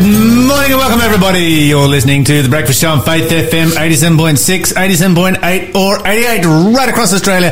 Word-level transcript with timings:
morning 0.00 0.72
and 0.72 0.78
welcome 0.78 1.00
everybody. 1.00 1.40
You're 1.68 1.86
listening 1.86 2.24
to 2.24 2.42
The 2.42 2.48
Breakfast 2.48 2.80
Show 2.80 2.90
on 2.90 3.02
Faith 3.02 3.30
FM 3.30 3.68
87.6, 3.68 4.72
87.8 4.72 5.74
or 5.74 6.06
88 6.06 6.74
right 6.74 6.88
across 6.88 7.12
Australia, 7.12 7.50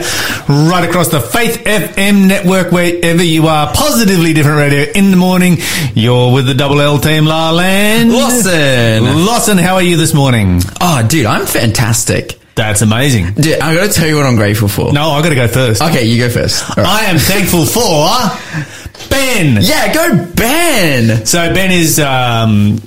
right 0.49 0.89
across 0.89 1.09
the 1.09 1.21
Faith 1.21 1.63
FM 1.65 2.27
network 2.27 2.73
wherever 2.73 3.23
you 3.23 3.47
are. 3.49 3.73
Positively 3.75 4.33
different 4.33 4.59
radio 4.59 4.91
in 4.93 5.11
the 5.11 5.17
morning. 5.17 5.59
You're 5.95 6.33
with 6.33 6.47
the 6.47 6.55
Double 6.55 6.81
L 6.81 6.99
team, 6.99 7.27
Lyle 7.27 7.61
and. 7.61 8.11
Lawson. 8.11 9.27
Lawson, 9.27 9.59
how 9.59 9.75
are 9.75 9.83
you 9.83 9.97
this 9.97 10.15
morning? 10.15 10.61
Oh, 10.81 11.07
dude, 11.07 11.27
I'm 11.27 11.45
fantastic. 11.45 12.39
That's 12.55 12.83
amazing. 12.83 13.35
Dude, 13.35 13.61
I 13.61 13.75
gotta 13.75 13.93
tell 13.93 14.09
you 14.09 14.17
what 14.17 14.27
I'm 14.27 14.35
grateful 14.35 14.67
for. 14.67 14.93
No, 14.93 15.11
I 15.11 15.23
gotta 15.23 15.37
go 15.37 15.47
first. 15.47 15.81
Okay, 15.81 16.07
you 16.07 16.19
go 16.19 16.29
first. 16.29 16.65
All 16.77 16.83
right. 16.83 17.05
I 17.05 17.05
am 17.05 17.19
thankful 17.19 17.65
for 17.65 18.88
Ben. 19.11 19.59
Yeah, 19.63 19.93
go 19.95 20.27
Ben. 20.35 21.27
So 21.27 21.53
Ben 21.55 21.71
is 21.73 21.99
um, 22.01 22.81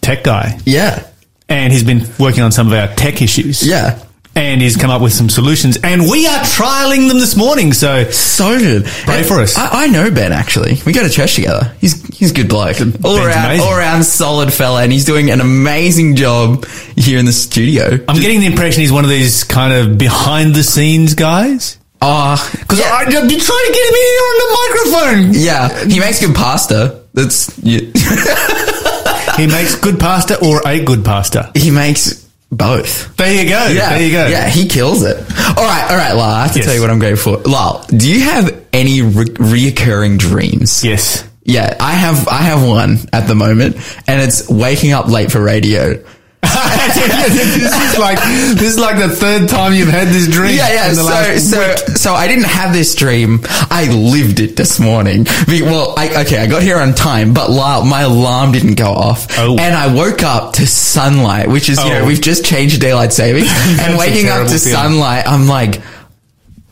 tech 0.00 0.24
guy. 0.24 0.58
Yeah. 0.64 1.06
and 1.48 1.72
he's 1.72 1.84
been 1.84 2.02
working 2.18 2.42
on 2.42 2.52
some 2.52 2.66
of 2.66 2.72
our 2.72 2.88
tech 2.94 3.20
issues. 3.22 3.66
Yeah. 3.66 4.00
And 4.36 4.60
he's 4.60 4.76
come 4.76 4.90
up 4.90 5.00
with 5.00 5.12
some 5.12 5.28
solutions, 5.28 5.78
and 5.84 6.10
we 6.10 6.26
are 6.26 6.40
trialing 6.40 7.06
them 7.06 7.20
this 7.20 7.36
morning. 7.36 7.72
So 7.72 8.10
So 8.10 8.58
good. 8.58 8.84
Pray 8.84 9.18
And 9.18 9.26
for 9.26 9.40
us. 9.40 9.56
I, 9.56 9.84
I 9.84 9.86
know 9.86 10.10
Ben 10.10 10.32
actually. 10.32 10.78
We 10.84 10.92
go 10.92 11.04
to 11.04 11.08
church 11.08 11.36
together. 11.36 11.72
He's 11.80 12.04
he's 12.18 12.32
a 12.32 12.34
good 12.34 12.48
bloke. 12.48 12.80
All 12.80 12.84
Ben's 12.84 13.04
around 13.04 13.44
amazing. 13.44 13.64
all 13.64 13.76
around 13.78 14.02
solid 14.02 14.52
fella 14.52 14.82
and 14.82 14.90
he's 14.90 15.04
doing 15.04 15.30
an 15.30 15.40
amazing 15.40 16.16
job 16.16 16.66
here 16.96 17.20
in 17.20 17.26
the 17.26 17.32
studio. 17.32 17.96
I'm 18.08 18.20
getting 18.20 18.40
the 18.40 18.46
impression 18.46 18.80
he's 18.80 18.90
one 18.90 19.04
of 19.04 19.10
these 19.10 19.44
kind 19.44 19.72
of 19.72 19.98
behind 19.98 20.52
the 20.56 20.64
scenes 20.64 21.14
guys. 21.14 21.78
Ah. 22.00 22.36
Oh, 22.36 22.58
Because 22.60 22.78
yeah, 22.80 22.92
I've 22.92 23.08
been 23.08 23.40
trying 23.40 23.66
to 23.66 23.72
get 23.72 23.86
him 23.88 23.94
here 23.94 24.20
on 24.30 24.36
the 24.40 24.48
microphone. 24.60 25.42
yeah, 25.42 25.84
he 25.86 25.98
makes 26.00 26.20
good 26.20 26.34
pasta. 26.34 27.02
That's 27.14 27.56
yeah. 27.58 27.80
He 29.36 29.46
makes 29.48 29.74
good 29.74 29.98
pasta 29.98 30.38
or 30.44 30.62
a 30.64 30.84
good 30.84 31.04
pasta. 31.04 31.50
he 31.56 31.70
makes 31.72 32.24
both. 32.52 33.16
There 33.16 33.32
you 33.34 33.48
go. 33.48 33.66
Yeah, 33.66 33.90
There 33.90 34.02
you 34.06 34.12
go. 34.12 34.26
Yeah, 34.28 34.48
he 34.48 34.68
kills 34.68 35.02
it. 35.02 35.16
All 35.16 35.64
right, 35.64 35.86
all 35.90 35.96
right, 35.96 36.12
Lal. 36.12 36.20
I 36.20 36.42
have 36.44 36.52
to 36.52 36.58
Yes. 36.60 36.66
tell 36.66 36.74
you 36.76 36.80
what 36.80 36.90
I'm 36.90 37.00
going 37.00 37.16
for. 37.16 37.38
Lal, 37.38 37.84
do 37.88 38.08
you 38.08 38.20
have 38.20 38.54
any 38.72 39.02
re- 39.02 39.24
reoccurring 39.24 40.18
dreams? 40.18 40.84
Yes. 40.84 41.26
Yeah, 41.42 41.76
I 41.80 41.92
have. 41.94 42.28
I 42.28 42.42
have 42.42 42.64
one 42.66 42.98
at 43.12 43.26
the 43.26 43.34
moment, 43.34 43.76
and 44.06 44.22
it's 44.22 44.48
waking 44.48 44.92
up 44.92 45.08
late 45.08 45.32
for 45.32 45.40
radio. 45.42 46.00
this 46.94 47.92
is 47.92 47.98
like 47.98 48.18
this 48.54 48.62
is 48.74 48.78
like 48.78 48.98
the 48.98 49.08
third 49.08 49.48
time 49.48 49.72
you've 49.74 49.88
had 49.88 50.08
this 50.08 50.28
dream. 50.28 50.56
Yeah, 50.56 50.72
yeah. 50.72 50.88
in 50.90 50.96
the 50.96 51.02
So, 51.02 51.58
last 51.58 51.86
so, 51.86 51.94
so 51.94 52.14
I 52.14 52.28
didn't 52.28 52.44
have 52.46 52.72
this 52.72 52.94
dream. 52.94 53.40
I 53.70 53.90
lived 53.92 54.40
it 54.40 54.56
this 54.56 54.78
morning. 54.80 55.24
Well, 55.48 55.94
I, 55.96 56.22
okay, 56.24 56.38
I 56.38 56.46
got 56.46 56.62
here 56.62 56.78
on 56.78 56.94
time, 56.94 57.32
but 57.34 57.50
my 57.50 58.02
alarm 58.02 58.52
didn't 58.52 58.74
go 58.74 58.90
off, 58.92 59.26
Oh. 59.38 59.56
and 59.58 59.74
I 59.74 59.92
woke 59.94 60.22
up 60.22 60.54
to 60.54 60.66
sunlight, 60.66 61.48
which 61.48 61.68
is 61.68 61.82
you 61.82 61.90
know 61.90 62.00
Oh. 62.02 62.06
we've 62.06 62.20
just 62.20 62.44
changed 62.44 62.80
daylight 62.80 63.12
savings, 63.12 63.48
and 63.80 63.96
waking 63.98 64.28
up 64.28 64.46
to 64.48 64.58
feeling. 64.58 64.58
sunlight, 64.74 65.24
I'm 65.26 65.46
like. 65.46 65.80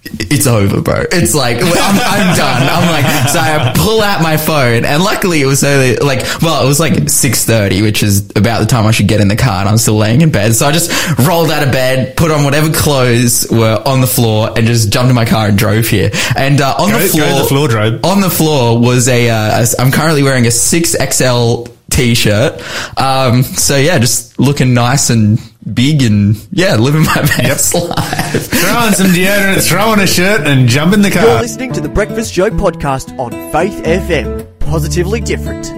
It's 0.04 0.48
over, 0.48 0.80
bro. 0.82 1.04
It's 1.12 1.32
like 1.32 1.58
I'm, 1.58 1.62
I'm 1.68 2.36
done. 2.36 2.62
I'm 2.68 2.90
like, 2.90 3.28
so 3.28 3.38
I 3.38 3.72
pull 3.76 4.00
out 4.02 4.20
my 4.20 4.36
phone, 4.36 4.84
and 4.84 5.02
luckily 5.02 5.40
it 5.40 5.46
was 5.46 5.62
only 5.62 5.94
like, 5.96 6.20
well, 6.42 6.64
it 6.64 6.66
was 6.66 6.80
like 6.80 7.08
six 7.08 7.44
thirty, 7.44 7.82
which 7.82 8.02
is 8.02 8.28
about 8.34 8.58
the 8.60 8.66
time 8.66 8.84
I 8.86 8.90
should 8.90 9.06
get 9.06 9.20
in 9.20 9.28
the 9.28 9.36
car, 9.36 9.60
and 9.60 9.68
I'm 9.68 9.78
still 9.78 9.94
laying 9.96 10.20
in 10.20 10.32
bed. 10.32 10.54
So 10.56 10.66
I 10.66 10.72
just 10.72 10.90
rolled 11.20 11.52
out 11.52 11.64
of 11.64 11.72
bed, 11.72 12.16
put 12.16 12.32
on 12.32 12.42
whatever 12.44 12.72
clothes 12.72 13.46
were 13.50 13.80
on 13.86 14.00
the 14.00 14.06
floor, 14.08 14.48
and 14.56 14.66
just 14.66 14.92
jumped 14.92 15.08
in 15.08 15.14
my 15.14 15.24
car 15.24 15.46
and 15.46 15.56
drove 15.56 15.86
here. 15.86 16.10
And 16.36 16.60
uh, 16.60 16.74
on 16.80 16.90
Go- 16.90 16.98
the 16.98 17.08
floor, 17.08 17.38
the 17.38 17.44
floor, 17.68 18.00
on 18.12 18.20
the 18.20 18.30
floor 18.30 18.80
was 18.80 19.06
a. 19.06 19.30
Uh, 19.30 19.62
a- 19.64 19.80
I'm 19.80 19.92
currently 19.92 20.24
wearing 20.24 20.46
a 20.46 20.50
six 20.50 20.96
XL 21.00 21.66
t-shirt. 21.90 22.60
Um, 22.98 23.42
so 23.44 23.76
yeah, 23.76 23.98
just 23.98 24.40
looking 24.40 24.74
nice 24.74 25.10
and 25.10 25.38
big, 25.74 26.02
and 26.02 26.36
yeah, 26.52 26.76
living 26.76 27.02
my 27.04 27.22
best 27.22 27.74
life. 27.74 28.46
throw 28.50 28.74
on 28.78 28.92
some 28.94 29.08
deodorant, 29.08 29.66
throw 29.68 29.88
on 29.90 30.00
a 30.00 30.06
shirt, 30.06 30.46
and 30.46 30.68
jump 30.68 30.92
in 30.94 31.02
the 31.02 31.10
You're 31.10 31.22
car. 31.24 31.40
listening 31.42 31.72
to 31.74 31.80
the 31.80 31.88
Breakfast 31.88 32.32
Show 32.32 32.50
podcast 32.50 33.18
on 33.18 33.30
Faith 33.52 33.82
FM. 33.84 34.46
Positively 34.60 35.20
different. 35.20 35.70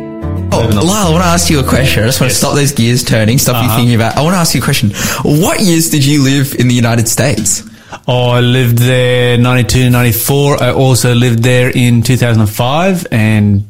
Oh, 0.53 0.69
Lyle, 0.73 1.09
I 1.09 1.11
want 1.11 1.23
to 1.25 1.29
ask 1.29 1.51
you 1.51 1.59
a 1.61 1.65
question. 1.69 2.05
I 2.05 2.07
just 2.07 2.21
want 2.21 2.31
to 2.33 2.39
stop 2.39 2.55
those 2.55 2.71
gears 2.73 3.03
turning, 3.03 3.39
stop 3.39 3.57
Uh-huh. 3.57 3.65
you 3.73 3.77
thinking 3.77 3.95
about. 3.97 4.17
I 4.17 4.23
want 4.23 4.35
to 4.35 4.39
ask 4.39 4.55
you 4.55 4.61
a 4.61 4.65
question. 4.65 4.91
What 5.25 5.59
years 5.61 5.91
did 5.91 6.05
you 6.05 6.23
live 6.23 6.55
in 6.59 6.69
the 6.69 6.75
United 6.75 7.09
States? 7.09 7.63
Oh, 8.07 8.31
I 8.31 8.41
lived 8.41 8.79
there 8.79 9.37
92, 9.39 9.91
94. 9.91 10.63
I 10.63 10.71
also 10.73 11.15
lived 11.15 11.43
there 11.43 11.71
in 11.75 12.03
2005 12.03 13.07
and 13.11 13.63
a 13.63 13.65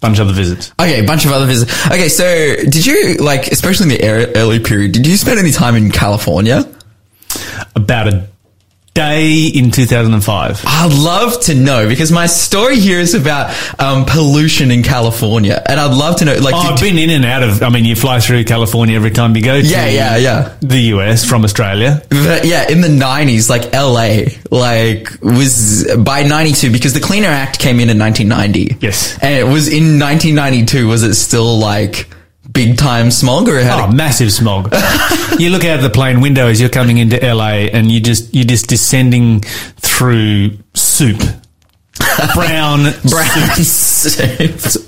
bunch 0.00 0.18
of 0.18 0.26
other 0.26 0.36
visits. 0.36 0.72
Okay, 0.80 1.02
a 1.02 1.06
bunch 1.06 1.24
of 1.24 1.32
other 1.32 1.46
visits. 1.46 1.86
Okay, 1.86 2.08
so 2.08 2.24
did 2.56 2.84
you 2.86 3.14
like, 3.14 3.48
especially 3.48 3.92
in 3.92 4.00
the 4.00 4.08
er-, 4.08 4.32
early 4.36 4.60
period, 4.60 4.92
did 4.92 5.06
you 5.06 5.16
spend 5.16 5.38
any 5.38 5.52
time 5.52 5.74
in 5.74 5.90
California? 5.90 6.64
About 7.74 8.08
a 8.08 8.28
day 8.96 9.46
in 9.48 9.70
2005. 9.70 10.64
I'd 10.66 10.92
love 10.94 11.38
to 11.42 11.54
know 11.54 11.86
because 11.86 12.10
my 12.10 12.24
story 12.26 12.78
here 12.78 12.98
is 12.98 13.12
about 13.14 13.54
um, 13.78 14.06
pollution 14.06 14.70
in 14.70 14.82
California, 14.82 15.62
and 15.68 15.78
I'd 15.78 15.94
love 15.94 16.16
to 16.16 16.24
know. 16.24 16.34
Like, 16.34 16.54
oh, 16.54 16.72
I've 16.72 16.80
been 16.80 16.96
in 16.96 17.10
and 17.10 17.24
out 17.26 17.42
of, 17.42 17.62
I 17.62 17.68
mean, 17.68 17.84
you 17.84 17.94
fly 17.94 18.20
through 18.20 18.44
California 18.44 18.96
every 18.96 19.10
time 19.10 19.36
you 19.36 19.42
go 19.42 19.60
to 19.60 19.66
Yeah, 19.66 19.86
yeah, 19.86 20.16
yeah. 20.16 20.56
the 20.60 20.80
US 20.96 21.24
from 21.26 21.44
Australia. 21.44 22.02
But 22.08 22.46
yeah, 22.46 22.70
in 22.70 22.80
the 22.80 22.88
nineties, 22.88 23.50
like 23.50 23.72
LA, 23.74 24.28
like 24.50 25.08
was 25.20 25.86
by 25.98 26.22
ninety 26.22 26.52
two 26.52 26.72
because 26.72 26.94
the 26.94 27.00
Clean 27.00 27.22
Air 27.22 27.32
Act 27.32 27.58
came 27.58 27.80
in 27.80 27.90
in 27.90 27.98
nineteen 27.98 28.28
ninety. 28.28 28.76
Yes. 28.80 29.18
and 29.20 29.34
it 29.34 29.44
was 29.44 29.68
in 29.68 29.98
nineteen 29.98 30.34
ninety 30.34 30.64
two. 30.64 30.88
Was 30.88 31.02
it 31.02 31.14
still 31.14 31.58
like 31.58 32.08
big 32.56 32.76
time 32.78 33.10
smog 33.10 33.48
or 33.48 33.60
had 33.60 33.78
Oh, 33.80 33.88
it- 33.90 33.94
massive 33.94 34.32
smog. 34.32 34.72
you 35.38 35.50
look 35.50 35.64
out 35.64 35.76
of 35.76 35.82
the 35.82 35.90
plane 35.92 36.20
window 36.20 36.48
as 36.48 36.58
you're 36.60 36.70
coming 36.70 36.98
into 36.98 37.16
LA 37.22 37.68
and 37.70 37.90
you 37.92 38.00
just, 38.00 38.34
you're 38.34 38.44
just 38.44 38.66
descending 38.68 39.40
through 39.76 40.56
soup. 40.74 41.22
Brown, 42.34 42.82
brown 43.08 43.56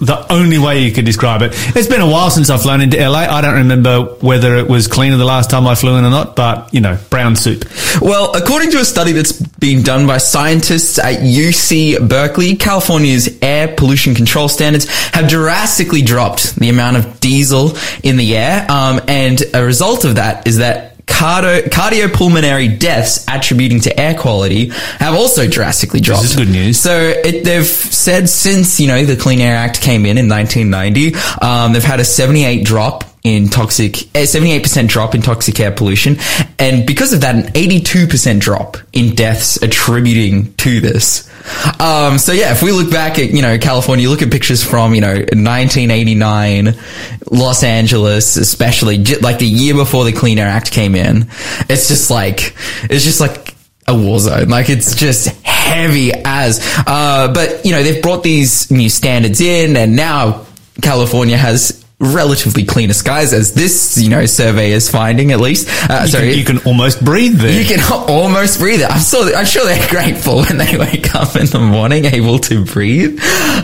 the 0.01 0.27
only 0.31 0.59
way 0.59 0.83
you 0.83 0.93
could 0.93 1.05
describe 1.05 1.43
it. 1.43 1.53
It's 1.77 1.89
been 1.89 2.01
a 2.01 2.09
while 2.09 2.31
since 2.31 2.51
I've 2.51 2.63
flown 2.63 2.81
into 2.81 2.97
LA. 2.99 3.21
I 3.21 3.41
don't 3.41 3.57
remember 3.57 4.05
whether 4.21 4.57
it 4.57 4.69
was 4.69 4.87
cleaner 4.89 5.17
the 5.17 5.25
last 5.25 5.51
time 5.51 5.67
I 5.67 5.75
flew 5.75 5.97
in 5.97 6.05
or 6.05 6.11
not, 6.11 6.37
but 6.37 6.73
you 6.73 6.81
know, 6.81 6.99
brown 7.11 7.37
soup. 7.37 7.65
Well, 8.01 8.37
according 8.37 8.71
to 8.73 8.81
a 8.81 8.85
study 8.85 9.13
that's 9.13 9.33
been 9.33 9.83
done 9.83 10.07
by 10.07 10.19
scientists 10.19 10.99
at 10.99 11.21
UC 11.21 12.09
Berkeley, 12.09 12.57
California's 12.57 13.39
air 13.43 13.75
pollution 13.75 14.15
control 14.15 14.49
standards 14.49 14.87
have 15.13 15.29
drastically 15.29 16.03
dropped 16.03 16.57
the 16.57 16.69
amount 16.69 16.97
of 16.97 17.21
diesel 17.21 17.77
in 18.03 18.17
the 18.17 18.37
air. 18.37 18.67
Um, 18.71 19.01
and 19.09 19.43
a 19.55 19.65
result 19.65 20.05
of 20.05 20.17
that 20.17 20.47
is 20.47 20.59
that 20.59 20.88
cardio, 21.09 21.63
cardiopulmonary 21.63 22.79
deaths 22.79 23.25
attributing 23.27 23.81
to 23.81 24.01
air 24.01 24.15
quality 24.15 24.69
have 24.99 25.15
also 25.15 25.49
drastically 25.49 26.01
dropped. 26.01 26.23
This 26.23 26.33
is 26.33 26.37
good 26.37 26.51
news. 26.51 26.79
So 26.79 26.97
it, 26.97 27.45
they've 27.45 27.65
said 27.67 28.29
since, 28.29 28.79
you 28.79 28.87
know, 28.87 29.05
the 29.05 29.17
Clean 29.17 29.41
Air 29.41 29.57
Act 29.57 29.81
came 29.81 30.07
in 30.07 30.19
in 30.19 30.29
1990, 30.29 31.17
um, 31.43 31.73
they've 31.73 31.83
had 31.83 32.01
a 32.01 32.05
78 32.05 32.65
drop 32.65 33.08
in 33.29 33.49
toxic, 33.49 34.03
eh, 34.17 34.25
78% 34.25 34.89
drop 34.89 35.15
in 35.15 35.23
toxic 35.23 35.61
air 35.61 35.73
pollution. 35.73 36.17
And 36.59 36.87
because 36.87 37.13
of 37.13 37.21
that, 37.21 37.35
an 37.35 37.53
82% 37.53 38.41
drop 38.41 38.77
in 38.93 39.15
deaths 39.15 39.61
attributing 39.63 40.55
to 40.55 40.81
this. 40.81 41.29
Um, 41.81 42.19
so 42.19 42.33
yeah, 42.33 42.53
if 42.53 42.63
we 42.63 42.73
look 42.73 42.91
back 42.91 43.19
at, 43.19 43.31
you 43.31 43.43
know, 43.43 43.59
California, 43.59 44.09
look 44.09 44.23
at 44.23 44.31
pictures 44.31 44.63
from, 44.63 44.95
you 44.95 45.01
know, 45.01 45.15
1989, 45.15 46.75
Los 47.31 47.63
Angeles, 47.63 48.37
especially 48.37 48.99
like 49.21 49.39
the 49.39 49.47
year 49.47 49.75
before 49.75 50.05
the 50.05 50.13
Clean 50.13 50.39
Air 50.39 50.49
Act 50.49 50.73
came 50.73 50.95
in. 50.95 51.29
It's 51.69 51.89
just 51.89 52.11
like, 52.11 52.55
it's 52.85 53.05
just 53.05 53.21
like, 53.21 53.55
a 53.89 53.97
war 53.97 54.19
zone. 54.19 54.49
Like 54.49 54.69
it's 54.69 54.95
just 54.95 55.29
heavy 55.45 56.13
as. 56.13 56.61
Uh, 56.87 57.33
but 57.33 57.65
you 57.65 57.73
know 57.73 57.83
they've 57.83 58.03
brought 58.03 58.23
these 58.23 58.71
new 58.71 58.91
standards 58.91 59.41
in, 59.41 59.77
and 59.77 59.97
now 59.97 60.45
California 60.83 61.37
has 61.37 61.85
relatively 62.01 62.65
cleaner 62.65 62.93
skies, 62.93 63.33
as 63.33 63.55
this 63.55 63.99
you 63.99 64.09
know 64.09 64.25
survey 64.27 64.71
is 64.73 64.89
finding 64.91 65.33
at 65.33 65.41
least. 65.41 65.69
Uh, 65.91 66.03
You, 66.03 66.09
sorry, 66.09 66.29
can, 66.31 66.39
you 66.39 66.45
can 66.45 66.59
almost 66.67 67.05
breathe 67.05 67.39
there. 67.39 67.61
you 67.61 67.67
can 67.67 67.81
almost 68.09 68.59
breathe 68.61 68.81
it. 68.81 68.91
I'm 68.91 69.01
sure, 69.01 69.35
I'm 69.35 69.45
sure 69.47 69.65
they're 69.65 69.89
grateful 69.91 70.37
when 70.43 70.59
they 70.59 70.77
wake 70.77 71.15
up 71.15 71.35
in 71.37 71.47
the 71.47 71.59
morning, 71.59 72.05
able 72.05 72.39
to 72.41 72.65
breathe. 72.65 73.19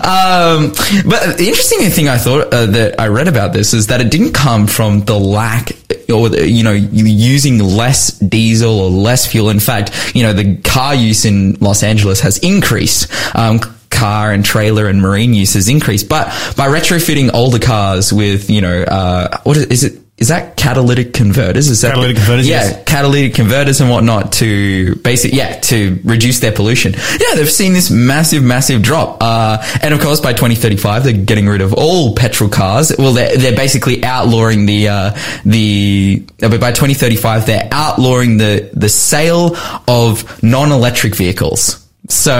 Um, 0.04 0.68
but 1.06 1.38
the 1.38 1.44
interesting 1.46 1.80
thing 1.90 2.08
I 2.08 2.18
thought 2.18 2.52
uh, 2.52 2.66
that 2.66 3.00
I 3.00 3.08
read 3.08 3.28
about 3.28 3.52
this 3.52 3.72
is 3.72 3.86
that 3.88 4.00
it 4.00 4.10
didn't 4.10 4.32
come 4.32 4.66
from 4.66 5.04
the 5.04 5.18
lack 5.18 5.72
or, 6.12 6.28
you 6.36 6.62
know, 6.64 6.72
using 6.72 7.58
less 7.60 8.18
diesel 8.18 8.78
or 8.80 8.90
less 8.90 9.26
fuel. 9.26 9.48
In 9.48 9.60
fact, 9.60 10.14
you 10.14 10.22
know, 10.22 10.32
the 10.32 10.56
car 10.58 10.94
use 10.94 11.24
in 11.24 11.54
Los 11.60 11.82
Angeles 11.82 12.20
has 12.20 12.38
increased. 12.38 13.10
Um, 13.36 13.60
car 13.94 14.32
and 14.32 14.44
trailer 14.44 14.86
and 14.88 15.00
marine 15.00 15.32
use 15.34 15.54
has 15.54 15.68
increased, 15.68 16.08
but 16.08 16.26
by 16.56 16.68
retrofitting 16.68 17.30
older 17.34 17.58
cars 17.58 18.12
with, 18.12 18.50
you 18.50 18.60
know, 18.60 18.82
uh, 18.82 19.38
what 19.44 19.56
is, 19.56 19.64
is 19.66 19.84
it? 19.84 20.00
is 20.16 20.28
that 20.28 20.56
catalytic 20.56 21.12
converters? 21.12 21.68
Is 21.68 21.80
that 21.80 21.88
Catalytic 21.88 22.16
converters, 22.18 22.48
Yeah, 22.48 22.62
yes. 22.62 22.84
catalytic 22.86 23.34
converters 23.34 23.80
and 23.80 23.90
whatnot 23.90 24.32
to 24.34 24.94
basic, 24.94 25.32
yeah, 25.34 25.58
to 25.58 25.98
reduce 26.04 26.38
their 26.38 26.52
pollution. 26.52 26.92
Yeah, 26.92 27.34
they've 27.34 27.50
seen 27.50 27.72
this 27.72 27.90
massive, 27.90 28.44
massive 28.44 28.80
drop. 28.80 29.18
Uh, 29.20 29.58
and 29.82 29.92
of 29.92 30.00
course, 30.00 30.20
by 30.20 30.32
2035, 30.32 31.02
they're 31.02 31.12
getting 31.14 31.48
rid 31.48 31.60
of 31.62 31.74
all 31.74 32.14
petrol 32.14 32.48
cars. 32.48 32.92
Well, 32.96 33.12
they're, 33.12 33.36
they're 33.36 33.56
basically 33.56 34.04
outlawing 34.04 34.66
the, 34.66 34.88
uh, 34.88 35.18
the, 35.44 36.24
uh, 36.40 36.48
but 36.48 36.60
by 36.60 36.70
2035, 36.70 37.46
they're 37.46 37.68
outlawing 37.72 38.36
the, 38.38 38.70
the 38.72 38.88
sale 38.88 39.56
of 39.88 40.42
non-electric 40.44 41.16
vehicles. 41.16 41.83
So 42.08 42.32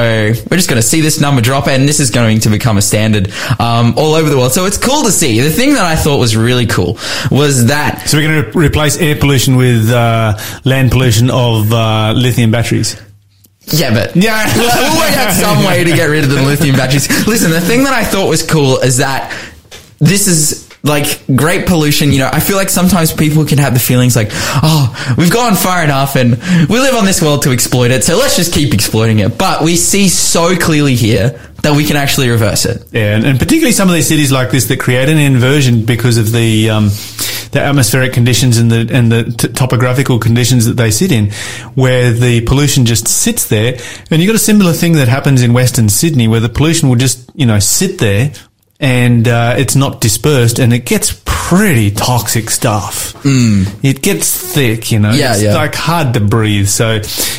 we're 0.50 0.56
just 0.58 0.68
going 0.68 0.80
to 0.80 0.86
see 0.86 1.00
this 1.00 1.20
number 1.20 1.40
drop, 1.40 1.68
and 1.68 1.88
this 1.88 1.98
is 1.98 2.10
going 2.10 2.40
to 2.40 2.50
become 2.50 2.76
a 2.76 2.82
standard 2.82 3.32
um, 3.58 3.94
all 3.96 4.14
over 4.14 4.28
the 4.28 4.36
world. 4.36 4.52
So 4.52 4.66
it's 4.66 4.76
cool 4.76 5.04
to 5.04 5.10
see. 5.10 5.40
The 5.40 5.48
thing 5.50 5.72
that 5.72 5.84
I 5.86 5.96
thought 5.96 6.18
was 6.18 6.36
really 6.36 6.66
cool 6.66 6.98
was 7.30 7.66
that 7.68 8.04
So 8.06 8.18
we're 8.18 8.28
going 8.30 8.52
to 8.52 8.58
replace 8.58 8.98
air 8.98 9.16
pollution 9.16 9.56
with 9.56 9.88
uh, 9.90 10.38
land 10.64 10.90
pollution 10.90 11.30
of 11.30 11.72
uh, 11.72 12.12
lithium 12.14 12.50
batteries. 12.50 13.00
Yeah, 13.68 13.94
but 13.94 14.14
Yeah. 14.14 14.44
we'll 14.54 14.98
work 14.98 15.16
out 15.16 15.32
some 15.32 15.64
way 15.64 15.82
to 15.82 15.90
get 15.92 16.10
rid 16.10 16.24
of 16.24 16.30
the 16.30 16.42
lithium 16.42 16.76
batteries. 16.76 17.08
Listen, 17.26 17.50
the 17.50 17.60
thing 17.62 17.84
that 17.84 17.94
I 17.94 18.04
thought 18.04 18.28
was 18.28 18.42
cool 18.42 18.78
is 18.80 18.98
that 18.98 19.34
this 19.98 20.26
is 20.28 20.63
like 20.84 21.24
great 21.34 21.66
pollution. 21.66 22.12
You 22.12 22.20
know, 22.20 22.30
I 22.32 22.40
feel 22.40 22.56
like 22.56 22.68
sometimes 22.68 23.12
people 23.12 23.44
can 23.44 23.58
have 23.58 23.72
the 23.74 23.80
feelings 23.80 24.14
like, 24.14 24.28
oh, 24.30 25.14
we've 25.18 25.32
gone 25.32 25.56
far 25.56 25.82
enough 25.82 26.14
and 26.14 26.36
we 26.68 26.78
live 26.78 26.94
on 26.94 27.06
this 27.06 27.20
world 27.22 27.42
to 27.42 27.50
exploit 27.52 27.90
it, 27.90 28.04
so 28.04 28.16
let's 28.16 28.36
just 28.36 28.52
keep 28.52 28.72
exploiting 28.74 29.18
it. 29.18 29.38
But 29.38 29.62
we 29.62 29.76
see 29.76 30.08
so 30.08 30.54
clearly 30.56 30.94
here 30.94 31.40
that 31.62 31.74
we 31.74 31.84
can 31.84 31.96
actually 31.96 32.28
reverse 32.28 32.66
it. 32.66 32.84
Yeah, 32.92 33.16
and, 33.16 33.24
and 33.24 33.38
particularly 33.38 33.72
some 33.72 33.88
of 33.88 33.94
these 33.94 34.06
cities 34.06 34.30
like 34.30 34.50
this 34.50 34.66
that 34.66 34.78
create 34.78 35.08
an 35.08 35.16
inversion 35.18 35.86
because 35.86 36.18
of 36.18 36.30
the 36.30 36.68
um, 36.68 36.90
the 37.52 37.60
atmospheric 37.62 38.12
conditions 38.12 38.58
and 38.58 38.70
the 38.70 38.88
and 38.92 39.10
the 39.10 39.24
t- 39.24 39.48
topographical 39.48 40.18
conditions 40.18 40.66
that 40.66 40.74
they 40.74 40.90
sit 40.90 41.10
in, 41.10 41.30
where 41.74 42.12
the 42.12 42.42
pollution 42.42 42.84
just 42.84 43.08
sits 43.08 43.48
there. 43.48 43.78
And 44.10 44.20
you 44.20 44.28
have 44.28 44.34
got 44.34 44.36
a 44.36 44.44
similar 44.44 44.74
thing 44.74 44.92
that 44.92 45.08
happens 45.08 45.40
in 45.40 45.54
Western 45.54 45.88
Sydney, 45.88 46.28
where 46.28 46.40
the 46.40 46.50
pollution 46.50 46.90
will 46.90 46.96
just 46.96 47.30
you 47.34 47.46
know 47.46 47.58
sit 47.58 47.98
there 47.98 48.32
and 48.80 49.26
uh, 49.28 49.54
it's 49.58 49.76
not 49.76 50.00
dispersed, 50.00 50.58
and 50.58 50.72
it 50.72 50.84
gets 50.86 51.12
pretty 51.56 51.90
toxic 51.90 52.50
stuff. 52.50 53.12
Mm. 53.22 53.84
It 53.84 54.02
gets 54.02 54.54
thick, 54.54 54.90
you 54.90 54.98
know. 54.98 55.12
Yeah, 55.12 55.34
it's 55.34 55.42
yeah. 55.42 55.54
like 55.54 55.74
hard 55.74 56.14
to 56.14 56.20
breathe. 56.20 56.68
So, 56.68 56.94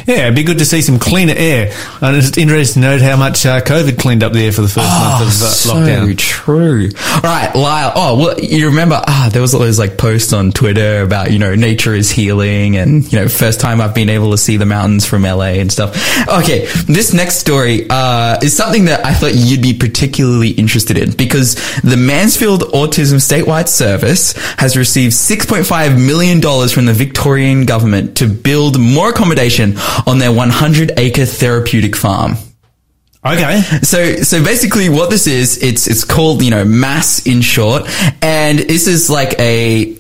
yeah, 0.06 0.24
it'd 0.24 0.36
be 0.36 0.44
good 0.44 0.60
to 0.60 0.66
see 0.66 0.82
some 0.82 1.00
cleaner 1.00 1.34
air. 1.36 1.72
And 2.02 2.16
it's 2.16 2.38
interesting 2.38 2.82
to 2.84 2.88
note 2.90 3.02
how 3.02 3.18
much 3.18 3.46
uh, 3.46 3.62
COVID 3.62 4.00
cleaned 4.00 4.24
up 4.24 4.32
the 4.34 4.46
air 4.46 4.52
for 4.52 4.62
the 4.62 4.68
first 4.68 4.88
month 4.88 5.22
of 5.22 5.28
uh, 5.28 5.46
Oh, 5.46 5.50
so 5.50 5.74
lockdown. 5.76 6.18
true. 6.18 6.90
All 7.16 7.22
right, 7.22 7.54
Lyle. 7.56 7.92
Oh, 7.96 8.18
well, 8.18 8.40
you 8.40 8.68
remember? 8.68 9.02
Ah, 9.06 9.30
there 9.32 9.42
was 9.42 9.54
all 9.54 9.60
those 9.60 9.80
like 9.80 9.98
posts 9.98 10.34
on 10.34 10.52
Twitter 10.52 11.02
about 11.02 11.32
you 11.32 11.40
know 11.40 11.56
nature 11.56 11.94
is 11.94 12.10
healing, 12.12 12.78
and 12.78 13.12
you 13.12 13.20
know 13.20 13.28
first 13.28 13.60
time 13.60 13.82
I've 13.82 13.96
been 13.96 14.10
able 14.10 14.32
to 14.32 14.38
see 14.38 14.58
the 14.58 14.66
mountains 14.66 15.06
from 15.06 15.24
LA 15.24 15.56
and 15.60 15.72
stuff. 15.72 15.96
Okay, 16.28 16.66
this 16.88 17.14
next 17.14 17.36
story 17.38 17.88
uh, 17.90 18.40
is 18.42 18.56
something 18.56 18.86
that 18.86 19.06
I 19.06 19.14
thought 19.14 19.34
you'd 19.34 19.62
be 19.62 19.74
particularly 19.74 20.50
interested 20.52 20.98
in 20.98 21.12
because 21.12 21.56
the 21.82 21.98
Mansfield 21.98 22.62
Autism 22.74 23.16
Statewide 23.16 23.68
Service 24.06 24.34
has 24.60 24.78
received 24.78 25.14
six 25.14 25.46
point 25.46 25.66
five 25.66 26.00
million 26.00 26.40
dollars 26.40 26.72
from 26.72 26.86
the 26.86 26.94
Victorian 26.94 27.66
government 27.66 28.18
to 28.18 28.28
build 28.28 28.80
more 28.80 29.10
accommodation 29.10 29.78
on 30.06 30.20
their 30.20 30.32
one 30.32 30.50
hundred 30.50 30.92
acre 30.98 31.26
therapeutic 31.26 31.96
farm. 31.96 32.36
Okay. 33.26 33.62
So, 33.82 34.18
so 34.18 34.44
basically 34.44 34.88
what 34.90 35.10
this 35.10 35.26
is, 35.26 35.64
it's, 35.64 35.88
it's 35.88 36.04
called, 36.04 36.44
you 36.44 36.52
know, 36.52 36.64
MASS 36.64 37.26
in 37.26 37.42
short. 37.42 37.90
And 38.22 38.60
this 38.60 38.86
is 38.86 39.10
like 39.10 39.40
a, 39.40 39.98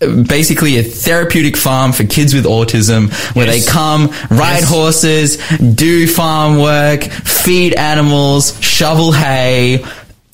basically 0.00 0.78
a 0.78 0.82
therapeutic 0.82 1.56
farm 1.56 1.92
for 1.92 2.02
kids 2.02 2.34
with 2.34 2.46
autism 2.46 3.12
where 3.36 3.46
Yes. 3.46 3.64
they 3.66 3.70
come, 3.70 4.08
ride 4.28 4.62
Yes. 4.62 4.68
horses, 4.68 5.36
do 5.76 6.08
farm 6.08 6.58
work, 6.58 7.04
feed 7.04 7.74
animals, 7.74 8.60
shovel 8.60 9.12
hay, 9.12 9.84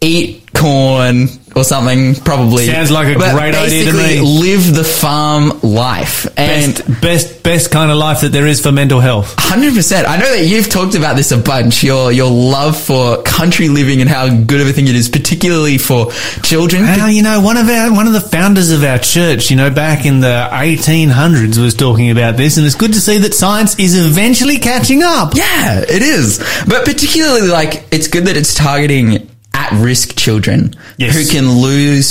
eat 0.00 0.50
corn 0.54 1.28
or 1.56 1.64
something 1.64 2.14
probably. 2.14 2.66
Sounds 2.66 2.90
like 2.90 3.14
a 3.14 3.18
But 3.18 3.34
great 3.34 3.54
idea 3.54 3.84
to 3.86 3.92
me. 3.92 4.20
Live 4.20 4.74
the 4.74 4.84
farm 4.84 5.60
life. 5.62 6.26
And 6.38 6.74
Best, 6.76 7.00
best, 7.00 7.42
best 7.42 7.70
kind 7.70 7.90
of 7.90 7.96
life 7.96 8.20
that 8.20 8.32
there 8.32 8.46
is 8.46 8.60
for 8.60 8.72
mental 8.72 9.00
health. 9.00 9.34
Hundred 9.38 9.74
percent. 9.74 10.08
I 10.08 10.16
know 10.16 10.30
that 10.30 10.44
you've 10.46 10.68
talked 10.68 10.94
about 10.94 11.16
this 11.16 11.32
a 11.32 11.38
bunch. 11.38 11.82
Your 11.82 12.12
your 12.12 12.30
love 12.30 12.78
for 12.78 13.22
country 13.22 13.68
living 13.68 14.00
and 14.00 14.08
how 14.08 14.28
good 14.28 14.60
of 14.60 14.68
a 14.68 14.72
thing 14.72 14.86
it 14.88 14.94
is, 14.94 15.08
particularly 15.08 15.78
for 15.78 16.10
children. 16.42 16.82
Well, 16.82 17.10
you 17.10 17.22
know, 17.22 17.40
one 17.40 17.56
of 17.56 17.68
our 17.68 17.92
one 17.92 18.06
of 18.06 18.12
the 18.12 18.20
founders 18.20 18.70
of 18.70 18.84
our 18.84 18.98
church, 18.98 19.50
you 19.50 19.56
know, 19.56 19.70
back 19.70 20.06
in 20.06 20.20
the 20.20 20.48
1800s, 20.52 21.58
was 21.58 21.74
talking 21.74 22.10
about 22.10 22.36
this, 22.36 22.56
and 22.56 22.66
it's 22.66 22.74
good 22.74 22.92
to 22.92 23.00
see 23.00 23.18
that 23.18 23.34
science 23.34 23.78
is 23.78 23.98
eventually 23.98 24.58
catching 24.58 25.02
up. 25.02 25.34
Yeah, 25.34 25.80
it 25.80 26.02
is. 26.02 26.38
But 26.68 26.84
particularly, 26.84 27.48
like, 27.48 27.86
it's 27.90 28.08
good 28.08 28.26
that 28.26 28.36
it's 28.36 28.54
targeting 28.54 29.29
at-risk 29.70 30.16
children 30.16 30.74
Yes. 30.96 31.14
who 31.16 31.24
can 31.32 31.50
lose 31.60 32.06